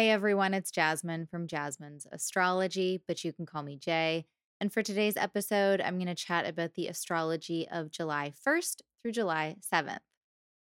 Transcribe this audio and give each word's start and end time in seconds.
Hey 0.00 0.08
everyone, 0.08 0.54
it's 0.54 0.70
Jasmin 0.70 1.26
from 1.26 1.46
Jasmin's 1.46 2.06
Astrology, 2.10 3.02
but 3.06 3.22
you 3.22 3.34
can 3.34 3.44
call 3.44 3.62
me 3.62 3.76
Jay. 3.76 4.24
And 4.58 4.72
for 4.72 4.82
today's 4.82 5.18
episode, 5.18 5.78
I'm 5.78 5.96
going 5.96 6.06
to 6.06 6.14
chat 6.14 6.48
about 6.48 6.72
the 6.72 6.86
astrology 6.86 7.68
of 7.70 7.90
July 7.90 8.32
1st 8.46 8.80
through 8.98 9.12
July 9.12 9.56
7th. 9.60 9.98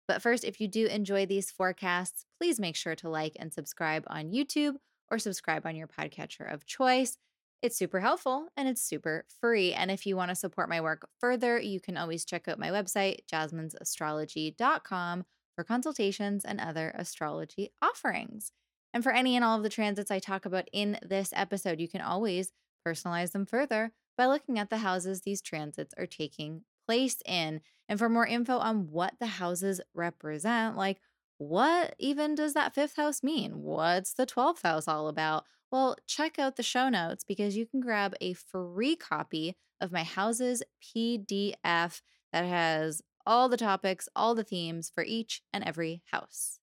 But 0.09 0.21
first, 0.21 0.43
if 0.43 0.59
you 0.59 0.67
do 0.67 0.87
enjoy 0.87 1.25
these 1.25 1.51
forecasts, 1.51 2.25
please 2.37 2.59
make 2.59 2.75
sure 2.75 2.95
to 2.95 3.07
like 3.07 3.37
and 3.39 3.53
subscribe 3.53 4.03
on 4.07 4.33
YouTube 4.33 4.75
or 5.09 5.17
subscribe 5.17 5.65
on 5.65 5.77
your 5.77 5.87
podcatcher 5.87 6.53
of 6.53 6.65
choice. 6.65 7.17
It's 7.61 7.77
super 7.77 8.01
helpful 8.01 8.49
and 8.57 8.67
it's 8.67 8.81
super 8.81 9.23
free. 9.39 9.71
And 9.71 9.89
if 9.89 10.05
you 10.05 10.17
want 10.17 10.31
to 10.31 10.35
support 10.35 10.67
my 10.67 10.81
work 10.81 11.07
further, 11.21 11.57
you 11.57 11.79
can 11.79 11.95
always 11.95 12.25
check 12.25 12.49
out 12.49 12.59
my 12.59 12.71
website, 12.71 13.19
jasminsastrology.com, 13.31 15.25
for 15.55 15.63
consultations 15.63 16.43
and 16.43 16.59
other 16.59 16.91
astrology 16.93 17.71
offerings. 17.81 18.51
And 18.93 19.03
for 19.03 19.11
any 19.11 19.35
and 19.35 19.45
all 19.45 19.57
of 19.57 19.63
the 19.63 19.69
transits 19.69 20.11
I 20.11 20.19
talk 20.19 20.45
about 20.45 20.67
in 20.73 20.97
this 21.01 21.31
episode, 21.35 21.79
you 21.79 21.87
can 21.87 22.01
always 22.01 22.51
personalize 22.87 23.31
them 23.31 23.45
further 23.45 23.91
by 24.17 24.25
looking 24.25 24.57
at 24.57 24.69
the 24.69 24.77
houses 24.77 25.21
these 25.21 25.41
transits 25.41 25.93
are 25.97 26.07
taking 26.07 26.63
place 26.87 27.21
in. 27.25 27.61
And 27.87 27.99
for 27.99 28.09
more 28.09 28.25
info 28.25 28.57
on 28.57 28.89
what 28.89 29.13
the 29.19 29.27
houses 29.27 29.81
represent, 29.93 30.75
like 30.75 30.99
what 31.37 31.95
even 31.99 32.35
does 32.35 32.53
that 32.53 32.75
fifth 32.75 32.97
house 32.97 33.23
mean? 33.23 33.61
What's 33.61 34.13
the 34.13 34.25
12th 34.25 34.61
house 34.61 34.87
all 34.87 35.07
about? 35.07 35.45
Well, 35.71 35.95
check 36.05 36.37
out 36.37 36.55
the 36.55 36.63
show 36.63 36.89
notes 36.89 37.23
because 37.23 37.55
you 37.55 37.65
can 37.65 37.79
grab 37.79 38.13
a 38.19 38.33
free 38.33 38.95
copy 38.95 39.55
of 39.79 39.91
my 39.91 40.03
houses 40.03 40.63
PDF 40.83 42.01
that 42.33 42.45
has 42.45 43.01
all 43.25 43.47
the 43.47 43.57
topics, 43.57 44.09
all 44.15 44.35
the 44.35 44.43
themes 44.43 44.91
for 44.93 45.03
each 45.03 45.41
and 45.53 45.63
every 45.63 46.01
house. 46.11 46.59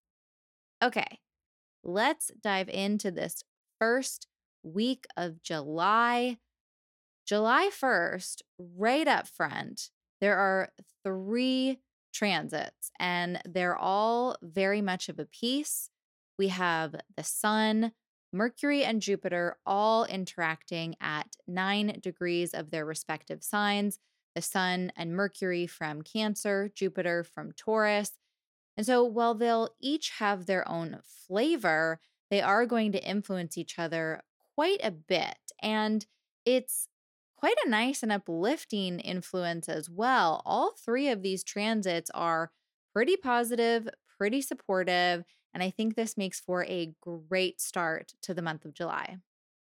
Okay, 0.83 1.19
let's 1.87 2.31
dive 2.43 2.69
into 2.69 3.09
this 3.09 3.43
first 3.79 4.27
week 4.61 5.07
of 5.15 5.41
July. 5.41 6.37
July 7.25 7.69
1st, 7.73 8.41
right 8.59 9.07
up 9.07 9.27
front, 9.27 9.89
there 10.21 10.37
are 10.37 10.69
three 11.03 11.79
transits, 12.13 12.91
and 12.99 13.39
they're 13.45 13.77
all 13.77 14.35
very 14.41 14.81
much 14.81 15.09
of 15.09 15.17
a 15.19 15.25
piece. 15.25 15.89
We 16.37 16.49
have 16.49 16.95
the 17.15 17.23
sun, 17.23 17.93
Mercury, 18.33 18.83
and 18.83 19.01
Jupiter 19.01 19.57
all 19.65 20.05
interacting 20.05 20.95
at 21.01 21.27
nine 21.47 21.99
degrees 22.01 22.53
of 22.53 22.71
their 22.71 22.85
respective 22.85 23.43
signs. 23.43 23.99
The 24.35 24.41
sun 24.41 24.91
and 24.95 25.15
Mercury 25.15 25.67
from 25.67 26.01
Cancer, 26.01 26.69
Jupiter 26.73 27.23
from 27.23 27.53
Taurus, 27.53 28.11
and 28.77 28.85
so 28.85 29.03
while 29.03 29.33
they'll 29.33 29.69
each 29.79 30.11
have 30.19 30.45
their 30.45 30.67
own 30.67 30.99
flavor, 31.03 31.99
they 32.29 32.41
are 32.41 32.65
going 32.65 32.91
to 32.93 33.03
influence 33.09 33.57
each 33.57 33.79
other 33.79 34.21
quite 34.55 34.79
a 34.83 34.91
bit. 34.91 35.37
And 35.61 36.05
it's 36.45 36.87
quite 37.37 37.57
a 37.65 37.69
nice 37.69 38.03
and 38.03 38.11
uplifting 38.11 38.99
influence 38.99 39.69
as 39.69 39.89
well. 39.89 40.41
All 40.45 40.73
three 40.75 41.09
of 41.09 41.21
these 41.21 41.43
transits 41.43 42.09
are 42.13 42.51
pretty 42.93 43.17
positive, 43.17 43.87
pretty 44.17 44.41
supportive, 44.41 45.23
and 45.53 45.63
I 45.63 45.69
think 45.69 45.95
this 45.95 46.17
makes 46.17 46.39
for 46.39 46.63
a 46.65 46.93
great 47.01 47.61
start 47.61 48.13
to 48.23 48.33
the 48.33 48.41
month 48.41 48.65
of 48.65 48.73
July. 48.73 49.17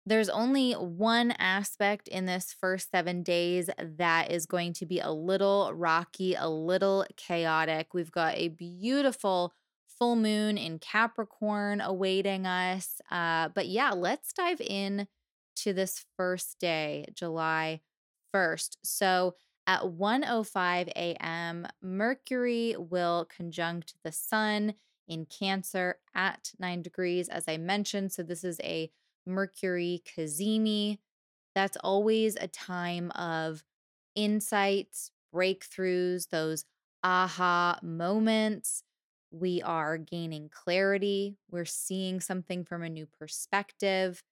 There's 0.07 0.29
only 0.29 0.71
one 0.71 1.31
aspect 1.31 2.07
in 2.07 2.27
this 2.27 2.55
first 2.57 2.91
seven 2.91 3.23
days 3.23 3.69
that 3.77 4.31
is 4.31 4.45
going 4.45 4.71
to 4.75 4.85
be 4.85 5.01
a 5.01 5.11
little 5.11 5.73
rocky, 5.73 6.33
a 6.33 6.47
little 6.47 7.05
chaotic. 7.17 7.93
We've 7.93 8.11
got 8.11 8.35
a 8.37 8.47
beautiful 8.47 9.53
full 9.99 10.15
moon 10.15 10.57
in 10.57 10.79
Capricorn 10.79 11.81
awaiting 11.81 12.47
us. 12.47 13.01
Uh, 13.11 13.49
but 13.49 13.67
yeah, 13.67 13.91
let's 13.91 14.31
dive 14.31 14.61
in 14.61 15.09
to 15.57 15.73
this 15.73 16.05
first 16.15 16.57
day, 16.57 17.07
July 17.13 17.81
1st. 18.33 18.77
So 18.85 19.35
at 19.65 19.81
1:05 19.81 20.87
a.m., 20.87 21.67
Mercury 21.81 22.77
will 22.77 23.25
conjunct 23.25 23.95
the 24.05 24.13
sun 24.13 24.75
in 25.05 25.25
Cancer 25.25 25.99
at 26.15 26.53
9 26.57 26.81
degrees 26.81 27.27
as 27.27 27.43
I 27.49 27.57
mentioned. 27.57 28.13
So 28.13 28.23
this 28.23 28.45
is 28.45 28.61
a 28.61 28.89
Mercury 29.27 30.03
cazimi. 30.05 30.99
That's 31.55 31.77
always 31.77 32.35
a 32.37 32.47
time 32.47 33.11
of 33.11 33.63
insights, 34.15 35.11
breakthroughs, 35.33 36.29
those 36.29 36.65
aha 37.03 37.79
moments. 37.83 38.83
We 39.31 39.61
are 39.61 39.97
gaining 39.97 40.49
clarity. 40.49 41.37
We're 41.51 41.65
seeing 41.65 42.21
something 42.21 42.63
from 42.65 42.83
a 42.83 42.89
new 42.89 43.07
perspective. 43.07 44.23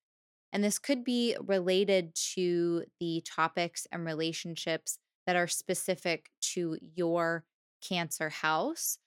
And 0.54 0.64
this 0.64 0.80
could 0.80 1.04
be 1.04 1.36
related 1.42 2.16
to 2.34 2.86
the 3.00 3.22
topics 3.26 3.88
and 3.92 4.06
relationships 4.06 5.00
that 5.26 5.36
are 5.36 5.48
specific 5.48 6.30
to 6.54 6.78
your 6.82 7.46
Cancer 7.82 8.30
house, 8.30 8.98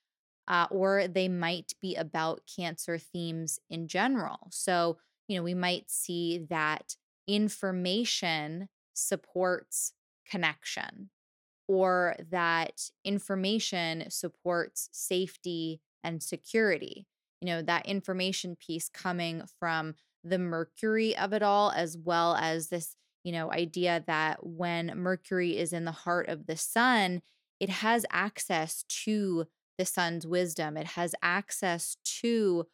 uh, 0.48 0.66
or 0.70 1.08
they 1.08 1.28
might 1.28 1.74
be 1.80 1.96
about 1.96 2.42
Cancer 2.54 2.98
themes 2.98 3.60
in 3.70 3.88
general. 3.88 4.48
So, 4.50 4.98
you 5.28 5.36
know, 5.36 5.42
we 5.42 5.54
might 5.54 5.90
see 5.90 6.46
that 6.50 6.96
information 7.28 8.68
supports 8.94 9.92
connection 10.28 11.10
or 11.68 12.16
that 12.30 12.90
information 13.04 14.10
supports 14.10 14.88
safety 14.90 15.80
and 16.02 16.22
security. 16.22 17.06
You 17.40 17.46
know, 17.46 17.62
that 17.62 17.86
information 17.86 18.56
piece 18.56 18.88
coming 18.88 19.42
from 19.60 19.94
the 20.24 20.38
mercury 20.38 21.16
of 21.16 21.32
it 21.32 21.42
all, 21.42 21.70
as 21.70 21.96
well 21.96 22.34
as 22.34 22.68
this, 22.68 22.96
you 23.22 23.32
know, 23.32 23.52
idea 23.52 24.02
that 24.06 24.44
when 24.44 24.92
Mercury 24.96 25.56
is 25.56 25.72
in 25.72 25.84
the 25.84 25.92
heart 25.92 26.28
of 26.28 26.46
the 26.46 26.56
sun, 26.56 27.22
it 27.60 27.68
has 27.68 28.04
access 28.10 28.84
to 29.04 29.46
the 29.76 29.84
sun's 29.84 30.26
wisdom, 30.26 30.76
it 30.76 30.86
has 30.86 31.14
access 31.22 31.96
to 32.04 32.66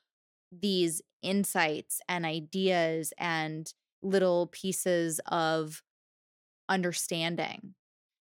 these 0.61 1.03
insights 1.23 2.01
and 2.09 2.25
ideas 2.25 3.13
and 3.19 3.73
little 4.03 4.49
pieces 4.49 5.21
of 5.27 5.83
understanding. 6.69 7.75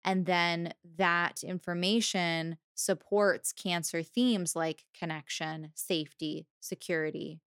And 0.03 0.25
then 0.25 0.73
that 0.97 1.43
information 1.43 2.57
supports 2.75 3.51
cancer 3.51 4.03
themes 4.03 4.55
like 4.55 4.85
connection, 4.97 5.71
safety, 5.75 6.47
security, 6.59 7.41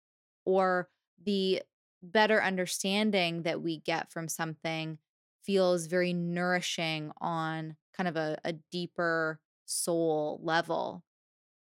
or 0.45 0.89
the 1.23 1.61
better 2.01 2.41
understanding 2.41 3.43
that 3.43 3.61
we 3.61 3.79
get 3.79 4.11
from 4.11 4.27
something 4.27 4.97
feels 5.43 5.87
very 5.87 6.13
nourishing 6.13 7.11
on 7.19 7.75
kind 7.95 8.07
of 8.07 8.15
a, 8.15 8.37
a 8.43 8.53
deeper 8.53 9.39
soul 9.65 10.39
level. 10.43 11.03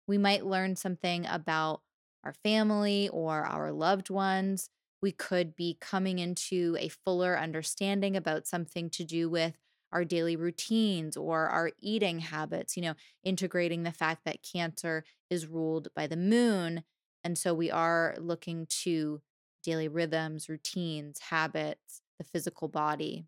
We 0.07 0.19
might 0.19 0.47
learn 0.47 0.77
something 0.77 1.27
about 1.27 1.83
our 2.27 2.35
family 2.45 3.09
or 3.13 3.45
our 3.45 3.71
loved 3.71 4.11
ones. 4.11 4.69
We 5.01 5.13
could 5.13 5.55
be 5.55 5.79
coming 5.81 6.19
into 6.19 6.77
a 6.81 6.89
fuller 6.89 7.39
understanding 7.39 8.17
about 8.17 8.47
something 8.49 8.91
to 8.91 9.05
do 9.05 9.31
with 9.31 9.55
our 9.93 10.05
daily 10.05 10.35
routines 10.35 11.17
or 11.17 11.47
our 11.47 11.71
eating 11.81 12.19
habits, 12.19 12.77
you 12.77 12.83
know, 12.83 12.95
integrating 13.23 13.85
the 13.85 13.93
fact 13.93 14.23
that 14.25 14.43
cancer 14.43 15.05
is 15.31 15.47
ruled 15.47 15.89
by 15.95 16.09
the 16.09 16.17
moon. 16.17 16.83
And 17.23 17.39
so 17.39 17.55
we 17.55 17.71
are 17.71 18.17
looking 18.19 18.67
to 18.83 19.21
daily 19.63 19.87
rhythms, 19.87 20.49
routines, 20.49 21.21
habits, 21.31 22.03
the 22.19 22.25
physical 22.25 22.67
body. 22.67 23.27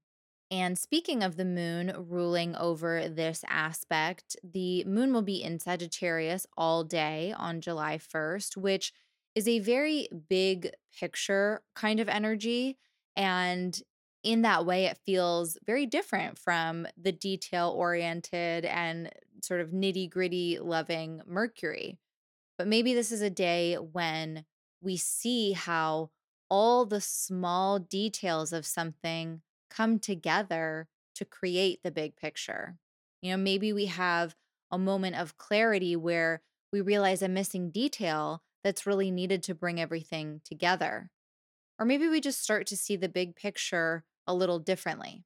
And 0.51 0.79
speaking 0.79 1.23
of 1.23 1.37
the 1.37 1.45
moon 1.45 1.93
ruling 2.09 2.57
over 2.57 3.09
this 3.09 3.45
aspect, 3.49 4.37
the 4.43 4.83
moon 4.85 5.13
will 5.13 5.23
be 5.23 5.43
in 5.43 5.59
Sagittarius 5.59 6.47
all 6.57 6.85
day 6.85 7.35
on 7.37 7.61
July 7.61 7.99
1st, 7.99 8.57
which 8.57 8.93
is 9.35 9.47
a 9.47 9.59
very 9.59 10.09
big 10.29 10.71
picture 10.99 11.63
kind 11.75 12.01
of 12.01 12.09
energy. 12.09 12.79
And 13.15 13.79
in 14.25 14.43
that 14.43 14.65
way, 14.65 14.87
it 14.87 14.99
feels 15.05 15.59
very 15.67 15.85
different 15.85 16.39
from 16.39 16.87
the 16.97 17.13
detail 17.13 17.69
oriented 17.77 18.65
and 18.65 19.11
sort 19.43 19.61
of 19.61 19.71
nitty 19.71 20.09
gritty 20.09 20.59
loving 20.59 21.21
Mercury. 21.27 21.99
But 22.57 22.69
maybe 22.69 22.95
this 22.95 23.13
is 23.13 23.21
a 23.21 23.31
day 23.31 23.75
when 23.77 24.45
we 24.81 24.97
see 24.97 25.53
how 25.53 26.11
all 26.49 26.87
the 26.87 27.01
small 27.01 27.79
details 27.79 28.53
of 28.53 28.65
something 28.65 29.43
come 29.71 29.99
together 29.99 30.89
to 31.15 31.25
create 31.25 31.81
the 31.83 31.91
big 31.91 32.17
picture. 32.17 32.77
You 33.23 33.33
know, 33.33 33.37
maybe 33.37 33.73
we 33.73 33.87
have 33.87 34.35
a 34.71 34.79
moment 34.79 35.17
of 35.17 35.37
clarity 35.37 35.97
where 35.97 36.43
we 36.73 36.81
realize 36.81 37.23
a 37.23 37.29
missing 37.29 37.71
detail 37.71 38.43
that's 38.63 38.87
really 38.87 39.11
needed 39.11 39.43
to 39.45 39.55
bring 39.55 39.81
everything 39.81 40.41
together. 40.45 41.11
Or 41.79 41.87
maybe 41.87 42.09
we 42.09 42.21
just 42.21 42.43
start 42.43 42.67
to 42.69 42.77
see 42.77 42.97
the 42.97 43.09
big 43.09 43.37
picture 43.37 44.05
a 44.27 44.35
little 44.35 44.59
differently. 44.59 45.25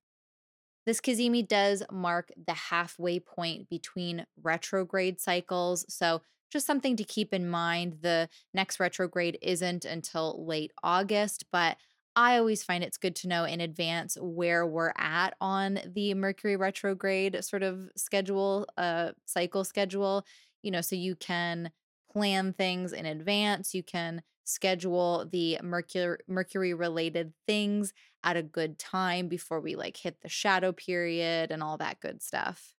This 0.86 1.00
cazimi 1.00 1.46
does 1.46 1.82
mark 1.90 2.30
the 2.46 2.54
halfway 2.54 3.20
point 3.20 3.68
between 3.68 4.26
retrograde 4.42 5.20
cycles. 5.20 5.84
So 5.88 6.22
just 6.50 6.66
something 6.66 6.96
to 6.96 7.04
keep 7.04 7.32
in 7.32 7.48
mind. 7.48 7.98
The 8.02 8.28
next 8.52 8.78
retrograde 8.78 9.38
isn't 9.40 9.84
until 9.84 10.44
late 10.44 10.72
August, 10.82 11.44
but 11.50 11.76
I 12.14 12.36
always 12.36 12.62
find 12.62 12.84
it's 12.84 12.98
good 12.98 13.16
to 13.16 13.28
know 13.28 13.44
in 13.44 13.60
advance 13.60 14.18
where 14.20 14.66
we're 14.66 14.92
at 14.98 15.34
on 15.40 15.80
the 15.86 16.12
Mercury 16.14 16.56
retrograde 16.56 17.42
sort 17.42 17.62
of 17.62 17.88
schedule, 17.96 18.66
uh, 18.76 19.12
cycle 19.24 19.64
schedule, 19.64 20.24
you 20.62 20.70
know, 20.70 20.82
so 20.82 20.94
you 20.94 21.16
can 21.16 21.70
plan 22.10 22.52
things 22.52 22.92
in 22.92 23.06
advance. 23.06 23.74
You 23.74 23.82
can 23.82 24.22
schedule 24.44 25.26
the 25.30 25.58
Mercury 25.62 26.18
Mercury 26.28 26.74
related 26.74 27.32
things 27.46 27.94
at 28.22 28.36
a 28.36 28.42
good 28.42 28.78
time 28.78 29.28
before 29.28 29.60
we 29.60 29.74
like 29.74 29.96
hit 29.96 30.20
the 30.20 30.28
shadow 30.28 30.72
period 30.72 31.50
and 31.50 31.62
all 31.62 31.78
that 31.78 32.00
good 32.00 32.22
stuff. 32.22 32.74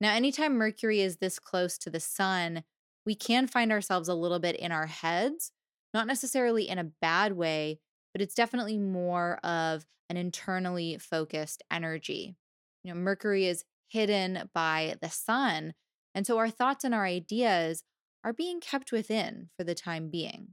Now, 0.00 0.14
anytime 0.14 0.54
Mercury 0.54 1.00
is 1.00 1.16
this 1.16 1.40
close 1.40 1.76
to 1.78 1.90
the 1.90 2.00
sun, 2.00 2.62
we 3.04 3.16
can 3.16 3.48
find 3.48 3.72
ourselves 3.72 4.08
a 4.08 4.14
little 4.14 4.38
bit 4.38 4.54
in 4.56 4.70
our 4.70 4.86
heads, 4.86 5.50
not 5.92 6.06
necessarily 6.06 6.68
in 6.68 6.78
a 6.78 6.84
bad 6.84 7.32
way, 7.32 7.80
but 8.18 8.24
it's 8.24 8.34
definitely 8.34 8.78
more 8.78 9.36
of 9.44 9.86
an 10.10 10.16
internally 10.16 10.98
focused 10.98 11.62
energy. 11.70 12.34
You 12.82 12.92
know, 12.92 12.98
Mercury 12.98 13.46
is 13.46 13.64
hidden 13.86 14.50
by 14.52 14.96
the 15.00 15.08
sun. 15.08 15.74
And 16.16 16.26
so 16.26 16.36
our 16.38 16.50
thoughts 16.50 16.82
and 16.82 16.92
our 16.92 17.04
ideas 17.04 17.84
are 18.24 18.32
being 18.32 18.58
kept 18.58 18.90
within 18.90 19.50
for 19.56 19.62
the 19.62 19.76
time 19.76 20.10
being. 20.10 20.48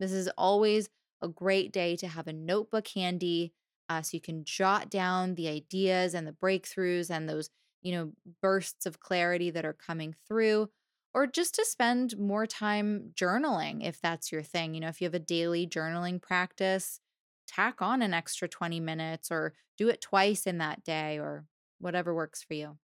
This 0.00 0.10
is 0.10 0.28
always 0.36 0.88
a 1.22 1.28
great 1.28 1.72
day 1.72 1.94
to 1.96 2.08
have 2.08 2.26
a 2.26 2.32
notebook 2.32 2.88
handy 2.88 3.52
uh, 3.88 4.02
so 4.02 4.16
you 4.16 4.20
can 4.20 4.44
jot 4.44 4.90
down 4.90 5.36
the 5.36 5.46
ideas 5.46 6.14
and 6.14 6.26
the 6.26 6.32
breakthroughs 6.32 7.10
and 7.10 7.28
those 7.28 7.48
you 7.80 7.92
know, 7.92 8.12
bursts 8.42 8.86
of 8.86 8.98
clarity 8.98 9.50
that 9.52 9.64
are 9.64 9.74
coming 9.74 10.16
through, 10.26 10.68
or 11.12 11.26
just 11.28 11.54
to 11.54 11.64
spend 11.64 12.18
more 12.18 12.46
time 12.46 13.12
journaling 13.14 13.86
if 13.86 14.00
that's 14.00 14.32
your 14.32 14.42
thing. 14.42 14.74
You 14.74 14.80
know, 14.80 14.88
if 14.88 15.00
you 15.00 15.04
have 15.04 15.14
a 15.14 15.20
daily 15.20 15.66
journaling 15.68 16.20
practice, 16.20 16.98
tack 17.46 17.82
on 17.82 18.02
an 18.02 18.14
extra 18.14 18.48
20 18.48 18.80
minutes 18.80 19.30
or 19.30 19.54
do 19.76 19.88
it 19.88 20.00
twice 20.00 20.46
in 20.46 20.58
that 20.58 20.84
day 20.84 21.18
or 21.18 21.46
whatever 21.78 22.14
works 22.14 22.42
for 22.42 22.54
you. 22.54 22.78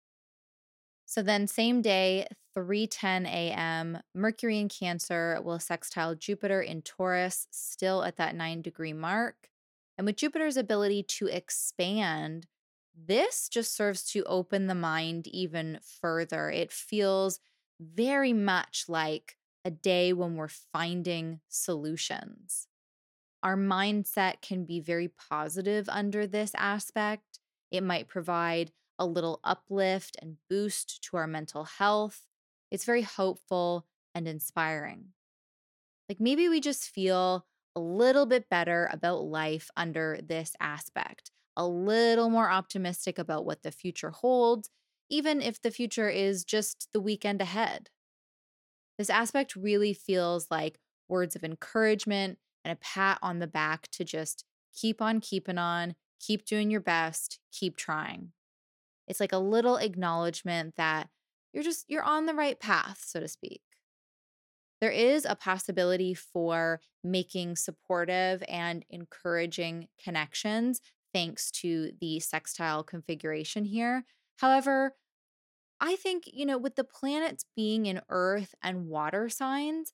So 1.06 1.22
then 1.22 1.48
same 1.48 1.82
day, 1.82 2.28
3:10 2.54 3.26
a.m., 3.26 4.00
Mercury 4.14 4.60
in 4.60 4.68
Cancer 4.68 5.40
will 5.42 5.60
sextile 5.60 6.16
Jupiter 6.16 6.62
in 6.62 6.82
Taurus, 6.82 7.48
still 7.52 8.04
at 8.04 8.18
that 8.18 8.36
9 8.36 8.62
degree 8.62 8.94
mark. 8.94 9.50
And 9.98 10.06
with 10.06 10.18
Jupiter's 10.18 10.58
ability 10.58 11.04
to 11.04 11.28
expand, 11.28 12.48
this 12.96 13.48
just 13.50 13.76
serves 13.76 14.04
to 14.12 14.24
open 14.26 14.68
the 14.68 14.76
mind 14.76 15.28
even 15.28 15.80
further. 15.82 16.50
It 16.50 16.72
feels 16.72 17.40
very 17.80 18.34
much 18.34 18.86
like 18.88 19.38
a 19.64 19.72
day 19.72 20.14
when 20.14 20.36
we're 20.36 20.48
finding 20.48 21.42
solutions. 21.48 22.68
Our 23.48 23.56
mindset 23.56 24.42
can 24.42 24.66
be 24.66 24.82
very 24.82 25.08
positive 25.08 25.88
under 25.88 26.28
this 26.28 26.52
aspect. 26.58 27.40
It 27.72 27.82
might 27.82 28.10
provide 28.10 28.74
a 29.00 29.06
little 29.06 29.40
uplift 29.42 30.18
and 30.22 30.36
boost 30.50 31.02
to 31.04 31.16
our 31.16 31.28
mental 31.28 31.64
health. 31.64 32.28
It's 32.72 32.84
very 32.84 33.04
hopeful 33.04 33.86
and 34.14 34.28
inspiring. 34.28 35.14
Like 36.10 36.20
maybe 36.20 36.50
we 36.50 36.60
just 36.60 36.90
feel 36.90 37.46
a 37.74 37.80
little 37.80 38.26
bit 38.26 38.50
better 38.50 38.90
about 38.92 39.24
life 39.24 39.70
under 39.78 40.20
this 40.22 40.54
aspect 40.60 41.32
a 41.56 41.66
little 41.66 42.30
more 42.30 42.52
optimistic 42.52 43.18
about 43.18 43.46
what 43.46 43.64
the 43.64 43.72
future 43.72 44.12
holds, 44.12 44.70
even 45.10 45.42
if 45.42 45.62
the 45.62 45.72
future 45.72 46.10
is 46.10 46.44
just 46.44 46.90
the 46.92 47.00
weekend 47.00 47.42
ahead. 47.42 47.92
This 48.98 49.10
aspect 49.10 49.56
really 49.56 49.94
feels 49.94 50.52
like 50.52 50.80
words 51.08 51.38
of 51.38 51.46
encouragement 51.46 52.40
and 52.68 52.74
a 52.74 52.80
pat 52.82 53.18
on 53.22 53.40
the 53.40 53.48
back 53.48 53.88
to 53.92 54.04
just 54.04 54.44
keep 54.76 55.02
on 55.02 55.22
keeping 55.22 55.58
on, 55.58 55.96
keep 56.20 56.46
doing 56.46 56.70
your 56.70 56.82
best, 56.82 57.40
keep 57.52 57.78
trying. 57.78 58.34
It's 59.08 59.22
like 59.22 59.32
a 59.32 59.38
little 59.38 59.78
acknowledgement 59.78 60.76
that 60.76 61.10
you're 61.54 61.64
just 61.64 61.86
you're 61.88 62.04
on 62.04 62.26
the 62.26 62.34
right 62.34 62.60
path, 62.60 63.04
so 63.06 63.22
to 63.22 63.28
speak. 63.28 63.62
There 64.82 64.92
is 64.92 65.26
a 65.26 65.36
possibility 65.36 66.14
for 66.14 66.82
making 67.04 67.56
supportive 67.56 68.44
and 68.48 68.86
encouraging 68.90 69.88
connections 70.04 70.82
thanks 71.14 71.50
to 71.50 71.94
the 72.00 72.20
sextile 72.20 72.84
configuration 72.84 73.64
here. 73.66 74.04
However, 74.40 74.94
I 75.80 75.96
think, 75.96 76.26
you 76.28 76.46
know, 76.46 76.58
with 76.58 76.76
the 76.76 76.84
planets 76.84 77.46
being 77.56 77.86
in 77.86 78.02
earth 78.10 78.54
and 78.62 78.88
water 78.88 79.30
signs, 79.30 79.94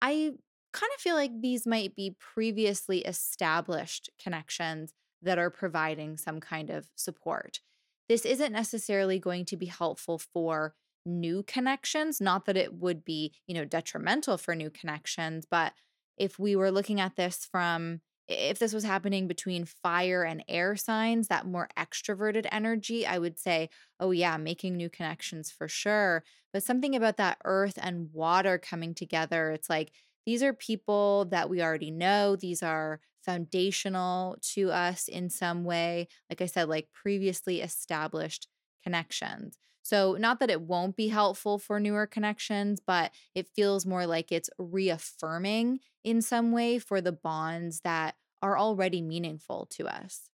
I 0.00 0.32
kind 0.72 0.90
of 0.94 1.00
feel 1.00 1.14
like 1.14 1.40
these 1.40 1.66
might 1.66 1.94
be 1.94 2.16
previously 2.18 3.00
established 3.00 4.10
connections 4.22 4.92
that 5.22 5.38
are 5.38 5.50
providing 5.50 6.16
some 6.16 6.40
kind 6.40 6.70
of 6.70 6.88
support. 6.94 7.60
This 8.08 8.24
isn't 8.24 8.52
necessarily 8.52 9.18
going 9.18 9.44
to 9.46 9.56
be 9.56 9.66
helpful 9.66 10.18
for 10.18 10.74
new 11.06 11.42
connections, 11.42 12.20
not 12.20 12.46
that 12.46 12.56
it 12.56 12.74
would 12.74 13.04
be, 13.04 13.32
you 13.46 13.54
know, 13.54 13.64
detrimental 13.64 14.36
for 14.38 14.54
new 14.54 14.70
connections, 14.70 15.46
but 15.50 15.72
if 16.16 16.38
we 16.38 16.54
were 16.54 16.70
looking 16.70 17.00
at 17.00 17.16
this 17.16 17.46
from 17.50 18.00
if 18.30 18.60
this 18.60 18.72
was 18.72 18.84
happening 18.84 19.26
between 19.26 19.64
fire 19.64 20.22
and 20.22 20.44
air 20.48 20.76
signs, 20.76 21.28
that 21.28 21.46
more 21.46 21.68
extroverted 21.76 22.46
energy, 22.52 23.04
I 23.04 23.18
would 23.18 23.38
say, 23.38 23.70
oh, 23.98 24.12
yeah, 24.12 24.36
making 24.36 24.76
new 24.76 24.88
connections 24.88 25.50
for 25.50 25.66
sure. 25.66 26.22
But 26.52 26.62
something 26.62 26.94
about 26.94 27.16
that 27.16 27.38
earth 27.44 27.76
and 27.82 28.12
water 28.12 28.56
coming 28.56 28.94
together, 28.94 29.50
it's 29.50 29.68
like 29.68 29.90
these 30.30 30.44
are 30.44 30.52
people 30.52 31.24
that 31.32 31.50
we 31.50 31.60
already 31.60 31.90
know. 31.90 32.36
These 32.36 32.62
are 32.62 33.00
foundational 33.24 34.36
to 34.54 34.70
us 34.70 35.08
in 35.08 35.28
some 35.28 35.64
way. 35.64 36.06
Like 36.30 36.40
I 36.40 36.46
said, 36.46 36.68
like 36.68 36.88
previously 36.92 37.60
established 37.60 38.46
connections. 38.84 39.58
So, 39.82 40.14
not 40.20 40.38
that 40.38 40.48
it 40.48 40.60
won't 40.60 40.94
be 40.94 41.08
helpful 41.08 41.58
for 41.58 41.80
newer 41.80 42.06
connections, 42.06 42.78
but 42.78 43.10
it 43.34 43.48
feels 43.56 43.84
more 43.84 44.06
like 44.06 44.30
it's 44.30 44.50
reaffirming 44.56 45.80
in 46.04 46.22
some 46.22 46.52
way 46.52 46.78
for 46.78 47.00
the 47.00 47.10
bonds 47.10 47.80
that 47.80 48.14
are 48.40 48.56
already 48.56 49.02
meaningful 49.02 49.66
to 49.72 49.88
us. 49.88 50.30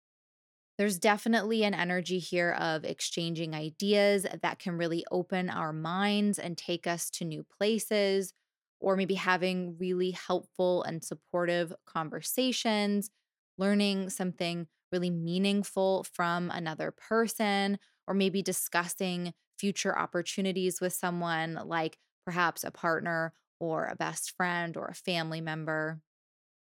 There's 0.78 1.00
definitely 1.00 1.64
an 1.64 1.74
energy 1.74 2.20
here 2.20 2.52
of 2.52 2.84
exchanging 2.84 3.56
ideas 3.56 4.26
that 4.42 4.60
can 4.60 4.78
really 4.78 5.06
open 5.10 5.50
our 5.50 5.72
minds 5.72 6.38
and 6.38 6.58
take 6.58 6.86
us 6.86 7.10
to 7.12 7.24
new 7.24 7.46
places, 7.46 8.34
or 8.80 8.96
maybe 8.96 9.16
having 9.16 9.78
really 9.78 10.12
helpful 10.12 10.84
and 10.84 11.04
supportive 11.04 11.74
conversations, 11.86 13.10
learning 13.58 14.10
something 14.10 14.68
really 14.92 15.10
meaningful 15.10 16.04
from 16.04 16.52
another 16.52 16.92
person, 16.92 17.80
or 18.08 18.14
maybe 18.14 18.42
discussing 18.42 19.34
future 19.58 19.98
opportunities 19.98 20.80
with 20.82 20.94
someone 20.94 21.56
like 21.66 21.98
perhaps 22.26 22.64
a 22.64 22.72
partner 22.72 23.34
or 23.60 23.86
a 23.88 23.96
best 23.96 24.32
friend 24.36 24.78
or 24.78 24.86
a 24.88 24.94
family 24.94 25.42
member. 25.42 26.02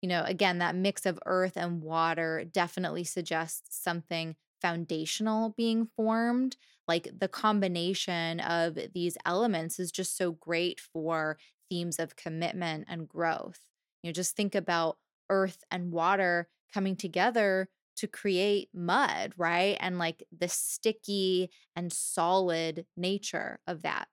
You 0.01 0.09
know, 0.09 0.23
again, 0.25 0.57
that 0.59 0.75
mix 0.75 1.05
of 1.05 1.19
earth 1.25 1.55
and 1.57 1.81
water 1.81 2.43
definitely 2.45 3.05
suggests 3.05 3.77
something 3.81 4.35
foundational 4.61 5.53
being 5.57 5.87
formed. 5.95 6.57
Like 6.87 7.07
the 7.17 7.29
combination 7.29 8.39
of 8.41 8.77
these 8.93 9.17
elements 9.25 9.79
is 9.79 9.91
just 9.91 10.17
so 10.17 10.33
great 10.33 10.79
for 10.81 11.37
themes 11.73 11.97
of 11.97 12.15
commitment 12.15 12.85
and 12.87 13.09
growth. 13.09 13.59
You 14.03 14.09
know, 14.09 14.13
just 14.13 14.35
think 14.35 14.53
about 14.53 14.97
earth 15.29 15.63
and 15.71 15.91
water 15.91 16.47
coming 16.71 16.95
together 16.95 17.67
to 17.95 18.07
create 18.07 18.69
mud, 18.75 19.33
right? 19.37 19.75
And 19.79 19.97
like 19.97 20.23
the 20.37 20.47
sticky 20.47 21.49
and 21.75 21.91
solid 21.91 22.85
nature 22.95 23.59
of 23.65 23.81
that. 23.81 24.07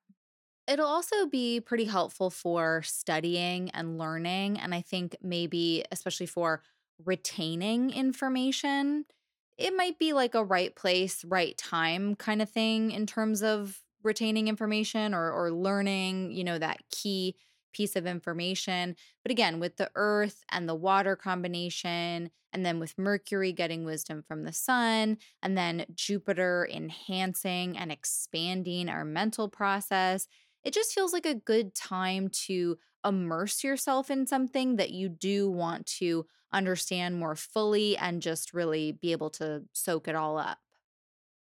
It'll 0.67 0.87
also 0.87 1.27
be 1.27 1.59
pretty 1.59 1.85
helpful 1.85 2.31
for 2.31 2.81
studying 2.83 3.69
and 3.71 3.99
learning. 3.99 4.59
And 4.59 4.73
I 4.73 4.81
think 4.81 5.15
maybe, 5.21 5.83
especially 5.91 6.27
for 6.27 6.63
retaining 7.03 7.91
information, 7.91 9.05
it 9.57 9.75
might 9.75 9.99
be 9.99 10.13
like 10.13 10.33
a 10.33 10.43
right 10.43 10.75
place, 10.75 11.23
right 11.25 11.55
time 11.57 12.15
kind 12.15 12.41
of 12.41 12.49
thing 12.49 12.89
in 12.91 13.05
terms 13.05 13.43
of 13.43 13.81
retaining 14.03 14.47
information 14.47 15.13
or, 15.13 15.31
or 15.31 15.51
learning, 15.51 16.31
you 16.31 16.43
know, 16.43 16.57
that 16.57 16.79
key 16.89 17.35
piece 17.71 17.95
of 17.95 18.05
information. 18.05 18.95
But 19.23 19.31
again, 19.31 19.59
with 19.59 19.77
the 19.77 19.91
earth 19.95 20.43
and 20.51 20.67
the 20.67 20.75
water 20.75 21.15
combination, 21.15 22.31
and 22.53 22.65
then 22.65 22.79
with 22.79 22.97
Mercury 22.97 23.53
getting 23.53 23.85
wisdom 23.85 24.23
from 24.23 24.43
the 24.43 24.53
sun, 24.53 25.17
and 25.41 25.57
then 25.57 25.85
Jupiter 25.93 26.67
enhancing 26.71 27.77
and 27.77 27.91
expanding 27.91 28.89
our 28.89 29.05
mental 29.05 29.49
process, 29.49 30.27
it 30.63 30.73
just 30.73 30.93
feels 30.93 31.13
like 31.13 31.25
a 31.25 31.35
good 31.35 31.73
time 31.73 32.29
to 32.29 32.77
immerse 33.05 33.63
yourself 33.63 34.11
in 34.11 34.27
something 34.27 34.75
that 34.75 34.91
you 34.91 35.09
do 35.09 35.49
want 35.49 35.85
to 35.87 36.25
understand 36.53 37.17
more 37.17 37.35
fully 37.35 37.97
and 37.97 38.21
just 38.21 38.53
really 38.53 38.91
be 38.91 39.11
able 39.11 39.29
to 39.31 39.63
soak 39.73 40.07
it 40.07 40.15
all 40.15 40.37
up. 40.37 40.59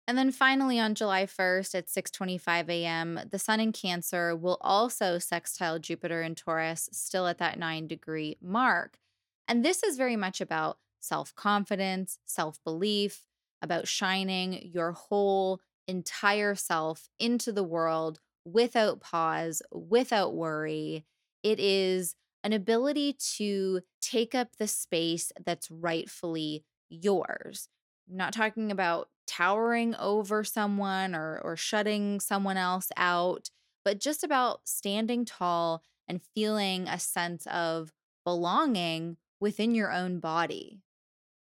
And 0.09 0.17
then 0.17 0.33
finally 0.33 0.81
on 0.81 0.95
July 0.95 1.27
1st 1.27 1.75
at 1.75 1.87
6:25 1.87 2.71
a.m., 2.71 3.21
the 3.31 3.39
sun 3.39 3.61
in 3.61 3.73
Cancer 3.73 4.35
will 4.35 4.57
also 4.63 5.19
sextile 5.19 5.79
Jupiter 5.79 6.23
in 6.23 6.35
Taurus, 6.35 6.89
still 6.93 7.27
at 7.27 7.37
that 7.39 7.59
9 7.59 7.87
degree 7.87 8.39
mark. 8.41 8.99
And 9.47 9.63
this 9.63 9.83
is 9.83 9.99
very 9.99 10.17
much 10.17 10.41
about 10.41 10.79
self-confidence, 11.01 12.21
self-belief, 12.25 13.27
about 13.61 13.87
shining 13.87 14.71
your 14.73 14.93
whole 14.93 15.61
entire 15.87 16.55
self 16.55 17.11
into 17.19 17.53
the 17.53 17.63
world 17.63 18.21
without 18.47 19.01
pause, 19.01 19.61
without 19.71 20.35
worry. 20.35 21.05
It 21.43 21.61
is 21.61 22.15
an 22.43 22.55
ability 22.55 23.13
to 23.37 23.83
take 24.01 24.35
up 24.35 24.57
the 24.57 24.69
space 24.69 25.33
that's 25.45 25.71
rightfully 25.71 26.65
yours. 26.89 27.69
I'm 28.11 28.17
not 28.17 28.33
talking 28.33 28.73
about 28.73 29.11
towering 29.29 29.95
over 29.97 30.43
someone 30.45 31.15
or 31.15 31.41
or 31.45 31.57
shutting 31.57 32.21
someone 32.21 32.57
else 32.57 32.89
out, 32.97 33.51
but 33.85 34.01
just 34.01 34.25
about 34.25 34.69
standing 34.69 35.25
tall 35.25 35.83
and 36.09 36.23
feeling 36.35 36.89
a 36.89 36.99
sense 36.99 37.47
of 37.49 37.93
belonging 38.25 39.19
within 39.41 39.75
your 39.75 39.93
own 39.93 40.21
body. 40.21 40.83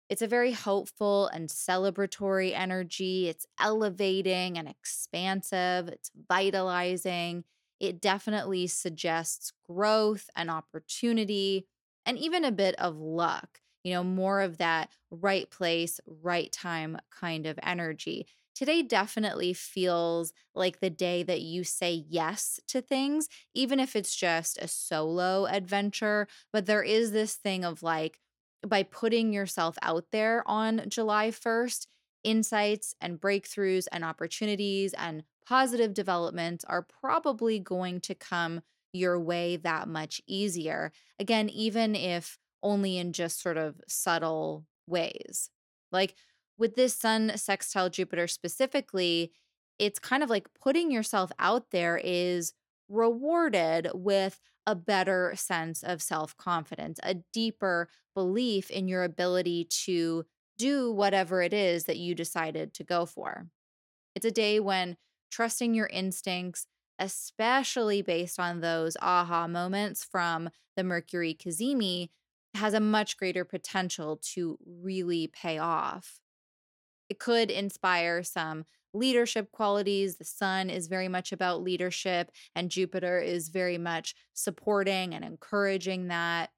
It's 0.09 0.21
a 0.21 0.27
very 0.27 0.51
hopeful 0.51 1.27
and 1.27 1.49
celebratory 1.49 2.53
energy. 2.53 3.29
It's 3.29 3.45
elevating 3.59 4.57
and 4.57 4.67
expansive, 4.67 5.87
it's 5.87 6.11
vitalizing. 6.27 7.45
It 7.79 8.01
definitely 8.01 8.67
suggests 8.67 9.53
growth 9.65 10.29
and 10.35 10.51
opportunity 10.51 11.67
and 12.05 12.17
even 12.17 12.43
a 12.45 12.51
bit 12.51 12.75
of 12.75 12.97
luck 12.97 13.60
you 13.83 13.93
know, 13.93 14.03
more 14.03 14.41
of 14.41 14.57
that 14.57 14.91
right 15.09 15.49
place, 15.49 15.99
right 16.05 16.51
time 16.51 16.97
kind 17.09 17.45
of 17.45 17.59
energy. 17.63 18.27
Today 18.53 18.83
definitely 18.83 19.53
feels 19.53 20.33
like 20.53 20.79
the 20.79 20.89
day 20.89 21.23
that 21.23 21.41
you 21.41 21.63
say 21.63 22.05
yes 22.07 22.59
to 22.67 22.81
things, 22.81 23.27
even 23.53 23.79
if 23.79 23.95
it's 23.95 24.15
just 24.15 24.57
a 24.57 24.67
solo 24.67 25.45
adventure. 25.45 26.27
But 26.51 26.65
there 26.65 26.83
is 26.83 27.11
this 27.11 27.35
thing 27.35 27.63
of 27.65 27.81
like, 27.81 28.19
by 28.67 28.83
putting 28.83 29.33
yourself 29.33 29.77
out 29.81 30.05
there 30.11 30.43
on 30.47 30.83
July 30.87 31.31
1st, 31.31 31.87
insights 32.23 32.93
and 33.01 33.19
breakthroughs 33.19 33.87
and 33.91 34.03
opportunities 34.05 34.93
and 34.93 35.23
positive 35.47 35.93
developments 35.95 36.63
are 36.65 36.83
probably 36.83 37.57
going 37.57 37.99
to 38.01 38.13
come 38.13 38.61
your 38.93 39.19
way 39.19 39.55
that 39.57 39.87
much 39.87 40.21
easier. 40.27 40.91
Again, 41.17 41.49
even 41.49 41.95
if 41.95 42.37
only 42.63 42.97
in 42.97 43.13
just 43.13 43.41
sort 43.41 43.57
of 43.57 43.81
subtle 43.87 44.65
ways. 44.87 45.49
Like 45.91 46.15
with 46.57 46.75
this 46.75 46.93
sun 46.93 47.33
sextile 47.35 47.89
Jupiter 47.89 48.27
specifically, 48.27 49.31
it's 49.79 49.99
kind 49.99 50.23
of 50.23 50.29
like 50.29 50.47
putting 50.61 50.91
yourself 50.91 51.31
out 51.39 51.71
there 51.71 51.99
is 52.03 52.53
rewarded 52.87 53.89
with 53.93 54.39
a 54.67 54.75
better 54.75 55.33
sense 55.35 55.81
of 55.81 56.01
self 56.01 56.37
confidence, 56.37 56.99
a 57.03 57.15
deeper 57.33 57.89
belief 58.13 58.69
in 58.69 58.87
your 58.87 59.03
ability 59.03 59.65
to 59.65 60.25
do 60.57 60.91
whatever 60.91 61.41
it 61.41 61.53
is 61.53 61.85
that 61.85 61.97
you 61.97 62.13
decided 62.13 62.73
to 62.75 62.83
go 62.83 63.05
for. 63.05 63.47
It's 64.15 64.25
a 64.25 64.31
day 64.31 64.59
when 64.59 64.97
trusting 65.31 65.73
your 65.73 65.87
instincts, 65.87 66.67
especially 66.99 68.01
based 68.01 68.39
on 68.39 68.59
those 68.59 68.95
aha 69.01 69.47
moments 69.47 70.03
from 70.03 70.49
the 70.75 70.83
Mercury 70.83 71.33
Cazimi, 71.33 72.09
has 72.53 72.73
a 72.73 72.79
much 72.79 73.17
greater 73.17 73.45
potential 73.45 74.17
to 74.33 74.57
really 74.65 75.27
pay 75.27 75.57
off. 75.57 76.19
It 77.09 77.19
could 77.19 77.51
inspire 77.51 78.23
some 78.23 78.65
leadership 78.93 79.51
qualities. 79.51 80.17
The 80.17 80.25
sun 80.25 80.69
is 80.69 80.87
very 80.87 81.07
much 81.07 81.31
about 81.31 81.61
leadership, 81.61 82.31
and 82.55 82.71
Jupiter 82.71 83.19
is 83.19 83.49
very 83.49 83.77
much 83.77 84.15
supporting 84.33 85.13
and 85.13 85.23
encouraging 85.23 86.07
that. 86.07 86.51